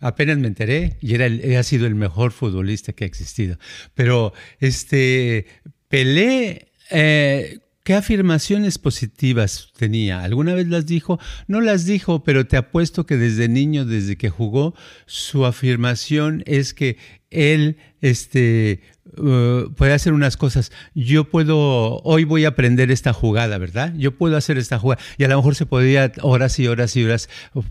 Apenas 0.00 0.38
me 0.38 0.48
enteré 0.48 0.98
y 1.00 1.14
era 1.14 1.26
ha 1.58 1.62
sido 1.62 1.86
el 1.86 1.94
mejor 1.94 2.32
futbolista 2.32 2.92
que 2.92 3.04
ha 3.04 3.06
existido. 3.06 3.58
Pero 3.94 4.32
este 4.58 5.46
Pelé, 5.88 6.72
eh, 6.90 7.60
¿qué 7.84 7.94
afirmaciones 7.94 8.78
positivas 8.78 9.70
tenía? 9.76 10.22
¿Alguna 10.22 10.54
vez 10.54 10.68
las 10.68 10.86
dijo? 10.86 11.18
No 11.46 11.60
las 11.60 11.84
dijo, 11.84 12.22
pero 12.22 12.46
te 12.46 12.56
apuesto 12.56 13.06
que 13.06 13.16
desde 13.16 13.48
niño, 13.48 13.84
desde 13.84 14.16
que 14.16 14.30
jugó, 14.30 14.74
su 15.06 15.44
afirmación 15.46 16.42
es 16.46 16.74
que 16.74 16.96
él 17.30 17.78
este, 18.00 18.82
uh, 19.16 19.72
puede 19.74 19.94
hacer 19.94 20.12
unas 20.12 20.36
cosas. 20.36 20.70
Yo 20.94 21.30
puedo, 21.30 21.98
hoy 22.02 22.24
voy 22.24 22.44
a 22.44 22.48
aprender 22.48 22.90
esta 22.90 23.12
jugada, 23.12 23.58
¿verdad? 23.58 23.94
Yo 23.96 24.16
puedo 24.16 24.36
hacer 24.36 24.58
esta 24.58 24.78
jugada. 24.78 25.02
Y 25.18 25.24
a 25.24 25.28
lo 25.28 25.36
mejor 25.36 25.54
se 25.54 25.66
podía 25.66 26.12
horas 26.20 26.58
y 26.58 26.68
horas 26.68 26.96
y 26.96 27.04
horas 27.04 27.28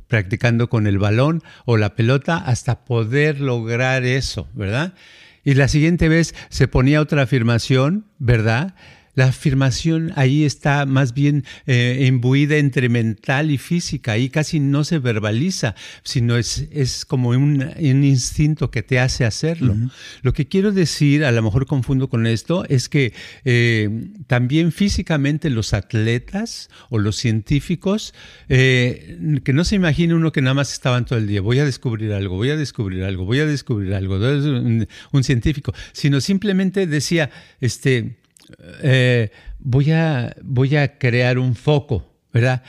practicando 0.07 0.67
con 0.67 0.87
el 0.87 0.97
balón 0.97 1.41
o 1.65 1.77
la 1.77 1.95
pelota 1.95 2.37
hasta 2.37 2.83
poder 2.83 3.39
lograr 3.39 4.03
eso, 4.03 4.49
¿verdad? 4.53 4.93
Y 5.43 5.53
la 5.55 5.67
siguiente 5.67 6.09
vez 6.09 6.35
se 6.49 6.67
ponía 6.67 7.01
otra 7.01 7.23
afirmación, 7.23 8.05
¿verdad? 8.19 8.75
La 9.13 9.25
afirmación 9.25 10.13
ahí 10.15 10.45
está 10.45 10.85
más 10.85 11.13
bien 11.13 11.43
eh, 11.67 12.05
imbuida 12.07 12.57
entre 12.57 12.87
mental 12.89 13.51
y 13.51 13.57
física, 13.57 14.13
ahí 14.13 14.29
casi 14.29 14.59
no 14.59 14.83
se 14.83 14.99
verbaliza, 14.99 15.75
sino 16.03 16.37
es, 16.37 16.67
es 16.71 17.05
como 17.05 17.29
un, 17.29 17.61
instinto 17.79 18.71
que 18.71 18.83
te 18.83 18.99
hace 18.99 19.25
hacerlo. 19.25 19.75
Lo 20.21 20.33
que 20.33 20.47
quiero 20.47 20.71
decir, 20.71 21.25
a 21.25 21.31
lo 21.31 21.41
mejor 21.41 21.65
confundo 21.65 22.09
con 22.09 22.25
esto, 22.25 22.65
es 22.69 22.87
que 22.89 23.13
eh, 23.43 23.89
también 24.27 24.71
físicamente 24.71 25.49
los 25.49 25.73
atletas 25.73 26.69
o 26.89 26.97
los 26.97 27.17
científicos, 27.17 28.13
eh, 28.47 29.39
que 29.43 29.53
no 29.53 29.63
se 29.65 29.75
imagine 29.75 30.13
uno 30.13 30.31
que 30.31 30.41
nada 30.41 30.53
más 30.53 30.71
estaban 30.71 31.05
todo 31.05 31.19
el 31.19 31.27
día, 31.27 31.41
voy 31.41 31.59
a 31.59 31.65
descubrir 31.65 32.13
algo, 32.13 32.35
voy 32.35 32.49
a 32.49 32.55
descubrir 32.55 33.03
algo, 33.03 33.25
voy 33.25 33.39
a 33.39 33.45
descubrir 33.45 33.93
algo, 33.93 34.15
un, 34.15 34.87
un 35.11 35.23
científico, 35.23 35.73
sino 35.91 36.21
simplemente 36.21 36.87
decía, 36.87 37.29
este, 37.59 38.20
eh, 38.81 39.31
voy, 39.59 39.91
a, 39.91 40.35
voy 40.41 40.75
a 40.75 40.97
crear 40.97 41.39
un 41.39 41.55
foco, 41.55 42.05
¿verdad? 42.33 42.63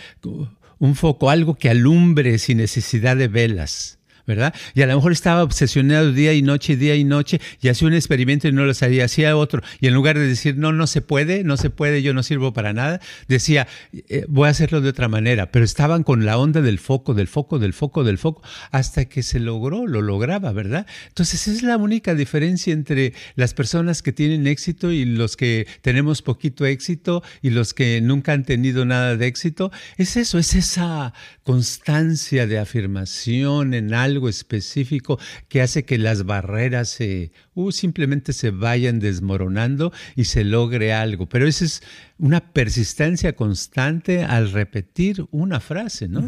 Un 0.78 0.94
foco, 0.94 1.30
algo 1.30 1.54
que 1.54 1.70
alumbre 1.70 2.38
sin 2.38 2.58
necesidad 2.58 3.16
de 3.16 3.28
velas. 3.28 3.98
¿Verdad? 4.26 4.54
Y 4.74 4.82
a 4.82 4.87
lo 4.87 4.94
mejor 4.96 5.12
estaba 5.12 5.42
obsesionado 5.42 6.12
día 6.12 6.32
y 6.32 6.42
noche, 6.42 6.76
día 6.76 6.94
y 6.94 7.04
noche, 7.04 7.40
y 7.61 7.68
hacía 7.68 7.88
un 7.88 7.94
experimento 7.94 8.48
y 8.48 8.52
no 8.52 8.64
lo 8.64 8.74
sabía, 8.74 9.04
hacía 9.04 9.37
otro, 9.37 9.62
y 9.80 9.87
en 9.87 9.94
lugar 9.94 10.18
de 10.18 10.26
decir, 10.26 10.56
no, 10.56 10.72
no 10.72 10.87
se 10.87 11.00
puede, 11.00 11.44
no 11.44 11.56
se 11.56 11.70
puede, 11.70 12.02
yo 12.02 12.14
no 12.14 12.22
sirvo 12.22 12.52
para 12.52 12.72
nada, 12.72 13.00
decía, 13.28 13.66
eh, 14.08 14.24
voy 14.28 14.48
a 14.48 14.50
hacerlo 14.50 14.80
de 14.80 14.88
otra 14.88 15.08
manera, 15.08 15.50
pero 15.50 15.64
estaban 15.64 16.02
con 16.02 16.24
la 16.24 16.38
onda 16.38 16.61
del 16.61 16.78
foco, 16.78 17.14
del 17.14 17.28
foco, 17.28 17.58
del 17.58 17.72
foco, 17.72 18.04
del 18.04 18.18
foco, 18.18 18.42
hasta 18.70 19.06
que 19.06 19.22
se 19.22 19.40
logró, 19.40 19.87
lo 19.87 20.02
lograba, 20.02 20.52
¿verdad? 20.52 20.87
Entonces 21.08 21.48
es 21.48 21.62
la 21.62 21.76
única 21.76 22.14
diferencia 22.14 22.72
entre 22.72 23.12
las 23.35 23.54
personas 23.54 24.02
que 24.02 24.12
tienen 24.12 24.46
éxito 24.46 24.90
y 24.90 25.04
los 25.04 25.37
que 25.37 25.66
tenemos 25.80 26.22
poquito 26.22 26.66
éxito 26.66 27.22
y 27.40 27.50
los 27.50 27.74
que 27.74 28.00
nunca 28.00 28.32
han 28.32 28.44
tenido 28.44 28.85
nada 28.85 29.16
de 29.16 29.26
éxito, 29.26 29.70
es 29.96 30.16
eso, 30.16 30.38
es 30.38 30.54
esa 30.54 31.12
constancia 31.42 32.46
de 32.46 32.58
afirmación 32.58 33.74
en 33.74 33.94
algo 33.94 34.12
algo 34.12 34.29
específico 34.29 35.18
que 35.48 35.62
hace 35.62 35.85
que 35.85 35.98
las 35.98 36.25
barreras 36.25 36.88
se, 36.88 37.33
uh, 37.55 37.72
simplemente 37.72 38.33
se 38.33 38.51
vayan 38.51 39.01
desmoronando 39.01 39.92
y 40.14 40.25
se 40.25 40.44
logre 40.44 40.92
algo. 40.92 41.29
Pero 41.29 41.46
esa 41.46 41.64
es 41.64 41.83
una 42.18 42.53
persistencia 42.53 43.35
constante 43.35 44.25
al 44.25 44.53
repetir 44.53 45.27
una 45.31 45.61
frase, 45.61 46.09
¿no? 46.09 46.22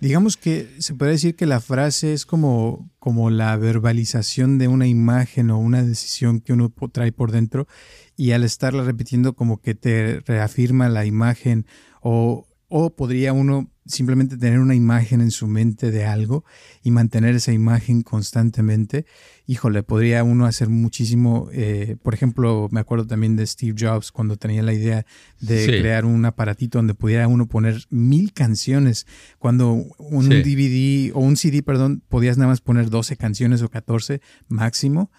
Digamos 0.00 0.36
que 0.36 0.68
se 0.78 0.94
puede 0.94 1.12
decir 1.12 1.34
que 1.34 1.46
la 1.46 1.60
frase 1.60 2.12
es 2.12 2.26
como, 2.26 2.90
como 2.98 3.30
la 3.30 3.56
verbalización 3.56 4.58
de 4.58 4.68
una 4.68 4.86
imagen 4.86 5.50
o 5.50 5.58
una 5.58 5.82
decisión 5.82 6.40
que 6.40 6.52
uno 6.52 6.72
trae 6.92 7.12
por 7.12 7.32
dentro 7.32 7.66
y 8.16 8.32
al 8.32 8.44
estarla 8.44 8.84
repitiendo 8.84 9.34
como 9.34 9.62
que 9.62 9.74
te 9.74 10.20
reafirma 10.26 10.90
la 10.90 11.06
imagen 11.06 11.66
o, 12.02 12.46
o 12.74 12.96
podría 12.96 13.34
uno 13.34 13.70
simplemente 13.84 14.38
tener 14.38 14.58
una 14.58 14.74
imagen 14.74 15.20
en 15.20 15.30
su 15.30 15.46
mente 15.46 15.90
de 15.90 16.06
algo 16.06 16.42
y 16.82 16.90
mantener 16.90 17.34
esa 17.34 17.52
imagen 17.52 18.00
constantemente, 18.00 19.04
híjole, 19.46 19.82
podría 19.82 20.24
uno 20.24 20.46
hacer 20.46 20.70
muchísimo. 20.70 21.50
Eh, 21.52 21.96
por 22.02 22.14
ejemplo, 22.14 22.68
me 22.70 22.80
acuerdo 22.80 23.06
también 23.06 23.36
de 23.36 23.46
Steve 23.46 23.74
Jobs 23.78 24.10
cuando 24.10 24.38
tenía 24.38 24.62
la 24.62 24.72
idea 24.72 25.04
de 25.38 25.66
crear 25.66 26.06
un 26.06 26.24
aparatito 26.24 26.78
donde 26.78 26.94
pudiera 26.94 27.28
uno 27.28 27.46
poner 27.46 27.84
mil 27.90 28.32
canciones, 28.32 29.06
cuando 29.38 29.74
un 29.98 30.30
DVD 30.30 31.12
o 31.12 31.20
un 31.20 31.36
CD, 31.36 31.62
perdón, 31.62 32.02
podías 32.08 32.38
nada 32.38 32.48
más 32.48 32.62
poner 32.62 32.88
12 32.88 33.18
canciones 33.18 33.60
o 33.60 33.68
14 33.68 34.22
máximo 34.48 35.10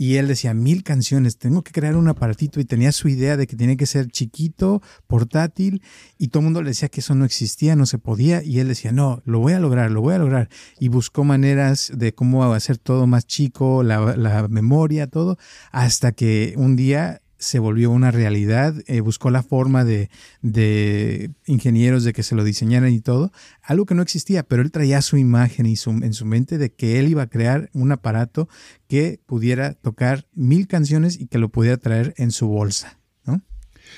y 0.00 0.16
él 0.16 0.28
decía, 0.28 0.54
mil 0.54 0.82
canciones, 0.82 1.36
tengo 1.36 1.62
que 1.62 1.72
crear 1.72 1.94
un 1.94 2.08
aparatito 2.08 2.58
y 2.58 2.64
tenía 2.64 2.90
su 2.90 3.08
idea 3.08 3.36
de 3.36 3.46
que 3.46 3.54
tenía 3.54 3.76
que 3.76 3.84
ser 3.84 4.06
chiquito, 4.06 4.80
portátil, 5.06 5.82
y 6.16 6.28
todo 6.28 6.40
el 6.40 6.44
mundo 6.44 6.62
le 6.62 6.70
decía 6.70 6.88
que 6.88 7.00
eso 7.00 7.14
no 7.14 7.26
existía, 7.26 7.76
no 7.76 7.84
se 7.84 7.98
podía, 7.98 8.42
y 8.42 8.60
él 8.60 8.68
decía, 8.68 8.92
no, 8.92 9.20
lo 9.26 9.40
voy 9.40 9.52
a 9.52 9.60
lograr, 9.60 9.90
lo 9.90 10.00
voy 10.00 10.14
a 10.14 10.18
lograr. 10.18 10.48
Y 10.78 10.88
buscó 10.88 11.22
maneras 11.22 11.92
de 11.94 12.14
cómo 12.14 12.50
hacer 12.54 12.78
todo 12.78 13.06
más 13.06 13.26
chico, 13.26 13.82
la, 13.82 14.16
la 14.16 14.48
memoria, 14.48 15.06
todo, 15.06 15.36
hasta 15.70 16.12
que 16.12 16.54
un 16.56 16.76
día 16.76 17.20
se 17.40 17.58
volvió 17.58 17.90
una 17.90 18.10
realidad, 18.10 18.74
eh, 18.86 19.00
buscó 19.00 19.30
la 19.30 19.42
forma 19.42 19.84
de, 19.84 20.10
de, 20.42 21.30
ingenieros 21.46 22.04
de 22.04 22.12
que 22.12 22.22
se 22.22 22.34
lo 22.34 22.44
diseñaran 22.44 22.92
y 22.92 23.00
todo, 23.00 23.32
algo 23.62 23.86
que 23.86 23.94
no 23.94 24.02
existía, 24.02 24.42
pero 24.42 24.62
él 24.62 24.70
traía 24.70 25.02
su 25.02 25.16
imagen 25.16 25.66
y 25.66 25.76
su, 25.76 25.90
en 25.90 26.12
su 26.12 26.26
mente 26.26 26.58
de 26.58 26.72
que 26.72 26.98
él 26.98 27.08
iba 27.08 27.22
a 27.22 27.30
crear 27.30 27.70
un 27.72 27.90
aparato 27.92 28.48
que 28.88 29.20
pudiera 29.24 29.72
tocar 29.74 30.26
mil 30.34 30.68
canciones 30.68 31.18
y 31.18 31.26
que 31.26 31.38
lo 31.38 31.48
pudiera 31.48 31.78
traer 31.78 32.14
en 32.18 32.30
su 32.30 32.46
bolsa, 32.46 33.00
¿no? 33.24 33.40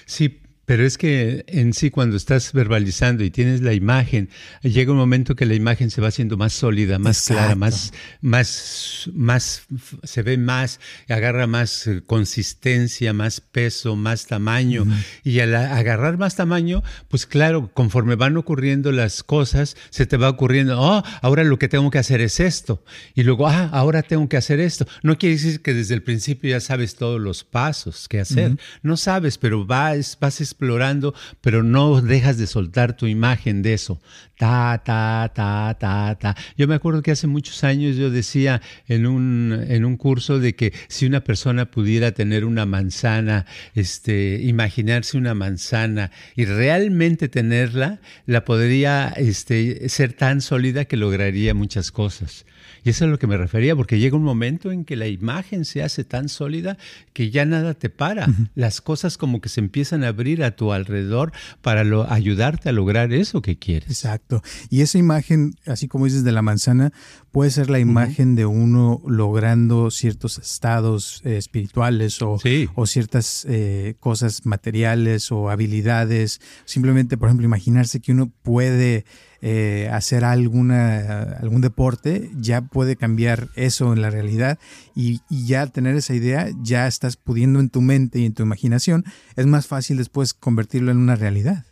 Sí, 0.06 0.41
pero 0.64 0.86
es 0.86 0.96
que 0.96 1.44
en 1.48 1.72
sí 1.72 1.90
cuando 1.90 2.16
estás 2.16 2.52
verbalizando 2.52 3.24
y 3.24 3.30
tienes 3.30 3.62
la 3.62 3.72
imagen, 3.72 4.28
llega 4.62 4.92
un 4.92 4.98
momento 4.98 5.34
que 5.34 5.46
la 5.46 5.54
imagen 5.54 5.90
se 5.90 6.00
va 6.00 6.08
haciendo 6.08 6.36
más 6.36 6.52
sólida, 6.52 6.98
más 6.98 7.26
clara, 7.26 7.56
más, 7.56 7.92
más, 8.20 9.08
más, 9.12 9.64
se 10.04 10.22
ve 10.22 10.38
más, 10.38 10.78
agarra 11.08 11.46
más 11.46 11.86
eh, 11.86 12.02
consistencia, 12.06 13.12
más 13.12 13.40
peso, 13.40 13.96
más 13.96 14.26
tamaño. 14.26 14.86
Y 15.24 15.40
al 15.40 15.54
agarrar 15.54 16.16
más 16.16 16.36
tamaño, 16.36 16.82
pues 17.08 17.26
claro, 17.26 17.70
conforme 17.74 18.14
van 18.14 18.36
ocurriendo 18.36 18.92
las 18.92 19.22
cosas, 19.22 19.76
se 19.90 20.06
te 20.06 20.16
va 20.16 20.28
ocurriendo, 20.28 20.80
oh, 20.80 21.02
ahora 21.22 21.42
lo 21.44 21.58
que 21.58 21.68
tengo 21.68 21.90
que 21.90 21.98
hacer 21.98 22.20
es 22.20 22.38
esto. 22.38 22.84
Y 23.14 23.24
luego, 23.24 23.48
ah, 23.48 23.68
ahora 23.72 24.02
tengo 24.02 24.28
que 24.28 24.36
hacer 24.36 24.60
esto. 24.60 24.86
No 25.02 25.18
quiere 25.18 25.36
decir 25.36 25.60
que 25.62 25.74
desde 25.74 25.94
el 25.94 26.02
principio 26.02 26.50
ya 26.50 26.60
sabes 26.60 26.94
todos 26.94 27.20
los 27.20 27.42
pasos 27.42 28.08
que 28.08 28.20
hacer. 28.20 28.56
No 28.82 28.96
sabes, 28.96 29.38
pero 29.38 29.64
vas, 29.66 30.16
vas 30.20 30.40
explorando, 30.52 31.14
pero 31.40 31.62
no 31.62 32.00
dejas 32.00 32.36
de 32.36 32.46
soltar 32.46 32.96
tu 32.96 33.06
imagen 33.06 33.62
de 33.62 33.74
eso. 33.74 34.00
Ta, 34.38 34.82
ta, 34.84 35.32
ta, 35.34 35.76
ta, 35.78 36.16
ta. 36.20 36.36
Yo 36.56 36.68
me 36.68 36.74
acuerdo 36.74 37.02
que 37.02 37.12
hace 37.12 37.26
muchos 37.26 37.64
años 37.64 37.96
yo 37.96 38.10
decía 38.10 38.60
en 38.88 39.06
un, 39.06 39.64
en 39.68 39.84
un 39.84 39.96
curso 39.96 40.38
de 40.38 40.54
que 40.54 40.72
si 40.88 41.06
una 41.06 41.22
persona 41.22 41.70
pudiera 41.70 42.12
tener 42.12 42.44
una 42.44 42.66
manzana, 42.66 43.46
este, 43.74 44.40
imaginarse 44.42 45.16
una 45.16 45.34
manzana 45.34 46.10
y 46.36 46.44
realmente 46.44 47.28
tenerla, 47.28 48.00
la 48.26 48.44
podría 48.44 49.08
este, 49.16 49.88
ser 49.88 50.12
tan 50.12 50.40
sólida 50.40 50.84
que 50.84 50.96
lograría 50.96 51.54
muchas 51.54 51.90
cosas. 51.90 52.44
Y 52.84 52.90
eso 52.90 53.04
es 53.04 53.08
a 53.08 53.10
lo 53.10 53.18
que 53.18 53.26
me 53.26 53.36
refería, 53.36 53.76
porque 53.76 53.98
llega 53.98 54.16
un 54.16 54.24
momento 54.24 54.72
en 54.72 54.84
que 54.84 54.96
la 54.96 55.06
imagen 55.06 55.64
se 55.64 55.82
hace 55.82 56.04
tan 56.04 56.28
sólida 56.28 56.78
que 57.12 57.30
ya 57.30 57.44
nada 57.44 57.74
te 57.74 57.90
para. 57.90 58.28
Las 58.54 58.80
cosas 58.80 59.18
como 59.18 59.40
que 59.40 59.48
se 59.48 59.60
empiezan 59.60 60.04
a 60.04 60.08
abrir 60.08 60.42
a 60.42 60.56
tu 60.56 60.72
alrededor 60.72 61.32
para 61.60 61.82
ayudarte 62.12 62.68
a 62.68 62.72
lograr 62.72 63.12
eso 63.12 63.42
que 63.42 63.56
quieres. 63.56 63.90
Exacto. 63.90 64.42
Y 64.70 64.80
esa 64.80 64.98
imagen, 64.98 65.54
así 65.66 65.88
como 65.88 66.06
dices 66.06 66.24
de 66.24 66.32
la 66.32 66.42
manzana, 66.42 66.92
puede 67.30 67.50
ser 67.50 67.70
la 67.70 67.78
imagen 67.78 68.34
de 68.34 68.46
uno 68.46 69.00
logrando 69.06 69.90
ciertos 69.90 70.38
estados 70.38 71.22
eh, 71.24 71.36
espirituales 71.36 72.20
o, 72.22 72.38
o 72.74 72.86
ciertas 72.86 73.46
eh, 73.48 73.94
cosas 74.00 74.44
materiales 74.44 75.30
o 75.30 75.50
habilidades. 75.50 76.40
Simplemente, 76.64 77.16
por 77.16 77.28
ejemplo, 77.28 77.46
imaginarse 77.46 78.00
que 78.00 78.12
uno 78.12 78.30
puede 78.42 79.04
eh, 79.42 79.88
hacer 79.92 80.24
alguna, 80.24 81.36
algún 81.40 81.60
deporte, 81.60 82.30
ya 82.36 82.62
puede 82.62 82.96
cambiar 82.96 83.48
eso 83.56 83.92
en 83.92 84.00
la 84.00 84.08
realidad 84.08 84.58
y, 84.94 85.20
ya 85.28 85.66
tener 85.66 85.96
esa 85.96 86.14
idea, 86.14 86.48
ya 86.62 86.86
estás 86.86 87.16
pudiendo 87.16 87.58
en 87.58 87.68
tu 87.68 87.80
mente 87.80 88.20
y 88.20 88.26
en 88.26 88.34
tu 88.34 88.44
imaginación, 88.44 89.04
es 89.36 89.46
más 89.46 89.66
fácil 89.66 89.96
después 89.96 90.32
convertirlo 90.32 90.92
en 90.92 90.98
una 90.98 91.16
realidad. 91.16 91.64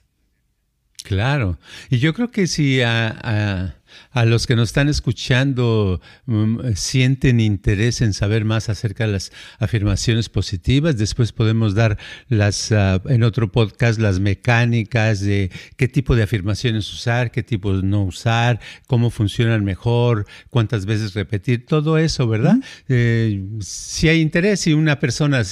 Claro, 1.04 1.58
y 1.88 1.98
yo 1.98 2.12
creo 2.12 2.30
que 2.30 2.46
si 2.46 2.82
a 2.82 3.76
a 4.09 4.09
los 4.14 4.46
que 4.46 4.56
nos 4.56 4.70
están 4.70 4.88
escuchando 4.88 6.00
mm, 6.26 6.72
sienten 6.74 7.40
interés 7.40 8.00
en 8.00 8.12
saber 8.12 8.44
más 8.44 8.68
acerca 8.68 9.06
de 9.06 9.12
las 9.12 9.32
afirmaciones 9.58 10.28
positivas. 10.28 10.96
Después 10.96 11.32
podemos 11.32 11.74
dar 11.74 11.98
las 12.28 12.72
ah, 12.72 13.00
en 13.06 13.22
otro 13.22 13.50
podcast 13.50 14.00
las 14.00 14.20
mecánicas 14.20 15.20
de 15.20 15.50
qué 15.76 15.88
tipo 15.88 16.16
de 16.16 16.22
afirmaciones 16.22 16.92
usar, 16.92 17.30
qué 17.30 17.42
tipo 17.42 17.72
no 17.72 18.04
usar, 18.04 18.60
cómo 18.86 19.10
funcionan 19.10 19.64
mejor, 19.64 20.26
cuántas 20.50 20.86
veces 20.86 21.14
repetir, 21.14 21.66
todo 21.66 21.98
eso, 21.98 22.28
¿verdad? 22.28 22.56
Eh, 22.88 23.42
si 23.60 24.08
hay 24.08 24.20
interés 24.20 24.66
y 24.66 24.72
una 24.72 24.98
persona 24.98 25.42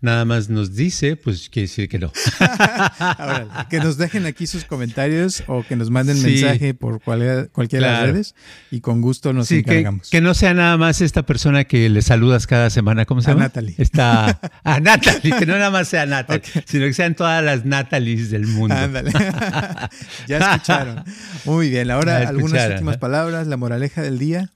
nada 0.00 0.24
más 0.24 0.48
nos 0.48 0.74
dice, 0.74 1.16
pues 1.16 1.48
quiere 1.48 1.68
decir 1.68 1.88
que 1.88 1.98
no. 1.98 2.12
Ahora, 2.98 3.66
que 3.70 3.78
nos 3.78 3.96
dejen 3.96 4.26
aquí 4.26 4.46
sus 4.46 4.64
comentarios 4.64 5.42
o 5.46 5.62
que 5.62 5.76
nos 5.76 5.90
manden 5.90 6.20
mensaje 6.22 6.74
por 6.74 7.00
cualquiera, 7.00 7.46
cualquiera 7.46 8.00
de 8.00 8.06
las 8.06 8.07
y 8.70 8.80
con 8.80 9.00
gusto 9.00 9.32
nos 9.32 9.50
encargamos. 9.50 10.10
Que, 10.10 10.20
no 10.20 10.34
sea 10.34 10.54
nada 10.54 10.76
más 10.76 11.00
esta 11.00 11.24
persona 11.24 11.64
que 11.64 11.88
le 11.88 12.02
saludas 12.02 12.46
cada 12.46 12.70
semana, 12.70 13.04
¿cómo 13.04 13.20
se 13.20 13.30
llama? 13.30 13.42
A 13.42 13.48
Natalie. 13.48 13.74
Está, 13.78 14.40
a 14.64 14.80
Natalie, 14.80 15.34
que 15.38 15.46
no 15.46 15.54
nada 15.54 15.70
más 15.70 15.88
sea 15.88 16.06
Natalie, 16.06 16.42
sino 16.66 16.86
que 16.86 16.94
sean 16.94 17.14
todas 17.14 17.42
las 17.44 17.64
Natalies 17.64 18.30
del 18.30 18.46
mundo. 18.46 18.74
Ándale. 18.74 19.12
ya 20.26 20.38
escucharon. 20.38 21.04
Muy 21.44 21.70
bien, 21.70 21.90
ahora 21.90 22.28
algunas 22.28 22.70
últimas 22.70 22.98
palabras, 22.98 23.46
la 23.46 23.56
moraleja 23.56 24.02
del 24.02 24.18
día. 24.18 24.52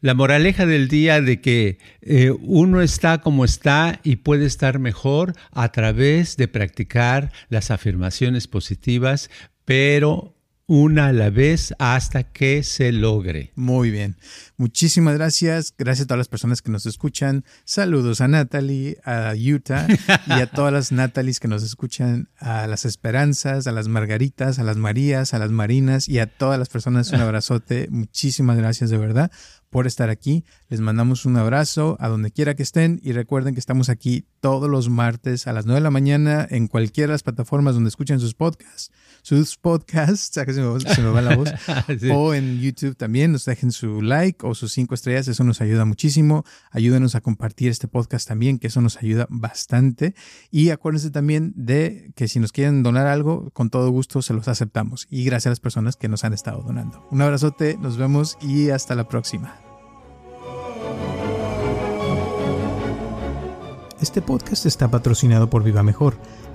La 0.00 0.14
moraleja 0.14 0.66
del 0.66 0.88
día 0.88 1.20
de 1.20 1.40
que 1.40 1.78
eh, 2.02 2.30
uno 2.30 2.82
está 2.82 3.22
como 3.22 3.44
está 3.44 3.98
y 4.04 4.16
puede 4.16 4.44
estar 4.44 4.78
mejor 4.78 5.32
a 5.52 5.72
través 5.72 6.36
de 6.36 6.48
practicar 6.48 7.32
las 7.48 7.70
afirmaciones 7.70 8.46
positivas, 8.46 9.30
pero 9.64 10.35
una 10.66 11.08
a 11.08 11.12
la 11.12 11.30
vez 11.30 11.74
hasta 11.78 12.24
que 12.24 12.62
se 12.64 12.90
logre. 12.90 13.52
Muy 13.54 13.90
bien. 13.90 14.16
Muchísimas 14.56 15.14
gracias. 15.14 15.72
Gracias 15.78 16.04
a 16.04 16.08
todas 16.08 16.18
las 16.18 16.28
personas 16.28 16.60
que 16.60 16.70
nos 16.70 16.86
escuchan. 16.86 17.44
Saludos 17.64 18.20
a 18.20 18.28
Natalie, 18.28 18.98
a 19.04 19.34
Utah 19.34 19.86
y 20.26 20.32
a 20.32 20.46
todas 20.46 20.72
las 20.72 20.92
Natalies 20.92 21.38
que 21.38 21.48
nos 21.48 21.62
escuchan, 21.62 22.28
a 22.38 22.66
las 22.66 22.84
Esperanzas, 22.84 23.66
a 23.66 23.72
las 23.72 23.88
Margaritas, 23.88 24.58
a 24.58 24.64
las 24.64 24.76
Marías, 24.76 25.34
a 25.34 25.38
las 25.38 25.50
Marinas 25.50 26.08
y 26.08 26.18
a 26.18 26.26
todas 26.26 26.58
las 26.58 26.68
personas 26.68 27.12
un 27.12 27.20
abrazote. 27.20 27.86
Muchísimas 27.90 28.56
gracias 28.56 28.90
de 28.90 28.98
verdad 28.98 29.30
por 29.70 29.86
estar 29.86 30.10
aquí. 30.10 30.44
Les 30.68 30.80
mandamos 30.80 31.26
un 31.26 31.36
abrazo 31.36 31.96
a 32.00 32.08
donde 32.08 32.30
quiera 32.30 32.54
que 32.54 32.62
estén 32.62 33.00
y 33.02 33.12
recuerden 33.12 33.54
que 33.54 33.60
estamos 33.60 33.88
aquí 33.88 34.26
todos 34.40 34.70
los 34.70 34.88
martes 34.88 35.46
a 35.46 35.52
las 35.52 35.66
9 35.66 35.80
de 35.80 35.84
la 35.84 35.90
mañana 35.90 36.46
en 36.48 36.66
cualquiera 36.66 37.08
de 37.08 37.14
las 37.14 37.22
plataformas 37.22 37.74
donde 37.74 37.88
escuchen 37.88 38.20
sus 38.20 38.34
podcasts, 38.34 38.90
sus 39.22 39.56
podcasts, 39.56 40.38
se 40.56 40.62
me, 40.62 40.94
se 40.94 41.02
me 41.02 41.10
va 41.10 41.22
la 41.22 41.36
voz, 41.36 41.50
o 42.12 42.34
en 42.34 42.60
YouTube 42.60 42.96
también, 42.96 43.32
nos 43.32 43.44
dejen 43.44 43.72
su 43.72 44.02
like 44.02 44.46
o 44.46 44.54
sus 44.54 44.72
cinco 44.72 44.94
estrellas, 44.94 45.28
eso 45.28 45.44
nos 45.44 45.60
ayuda 45.60 45.84
muchísimo. 45.84 46.44
Ayúdenos 46.70 47.14
a 47.14 47.20
compartir 47.20 47.70
este 47.70 47.88
podcast 47.88 48.26
también, 48.26 48.58
que 48.58 48.66
eso 48.66 48.80
nos 48.80 48.96
ayuda 48.96 49.26
bastante. 49.30 50.14
Y 50.50 50.70
acuérdense 50.70 51.10
también 51.10 51.52
de 51.56 52.10
que 52.14 52.28
si 52.28 52.40
nos 52.40 52.52
quieren 52.52 52.82
donar 52.82 53.06
algo, 53.06 53.50
con 53.50 53.70
todo 53.70 53.90
gusto 53.90 54.22
se 54.22 54.34
los 54.34 54.48
aceptamos. 54.48 55.06
Y 55.10 55.24
gracias 55.24 55.46
a 55.46 55.50
las 55.50 55.60
personas 55.60 55.96
que 55.96 56.08
nos 56.08 56.24
han 56.24 56.32
estado 56.32 56.62
donando. 56.62 57.06
Un 57.10 57.22
abrazote, 57.22 57.78
nos 57.80 57.96
vemos 57.96 58.38
y 58.40 58.70
hasta 58.70 58.94
la 58.94 59.08
próxima. 59.08 59.60
Este 64.00 64.20
podcast 64.20 64.66
está 64.66 64.90
patrocinado 64.90 65.48
por 65.48 65.62
Viva 65.62 65.82
Mejor. 65.82 66.18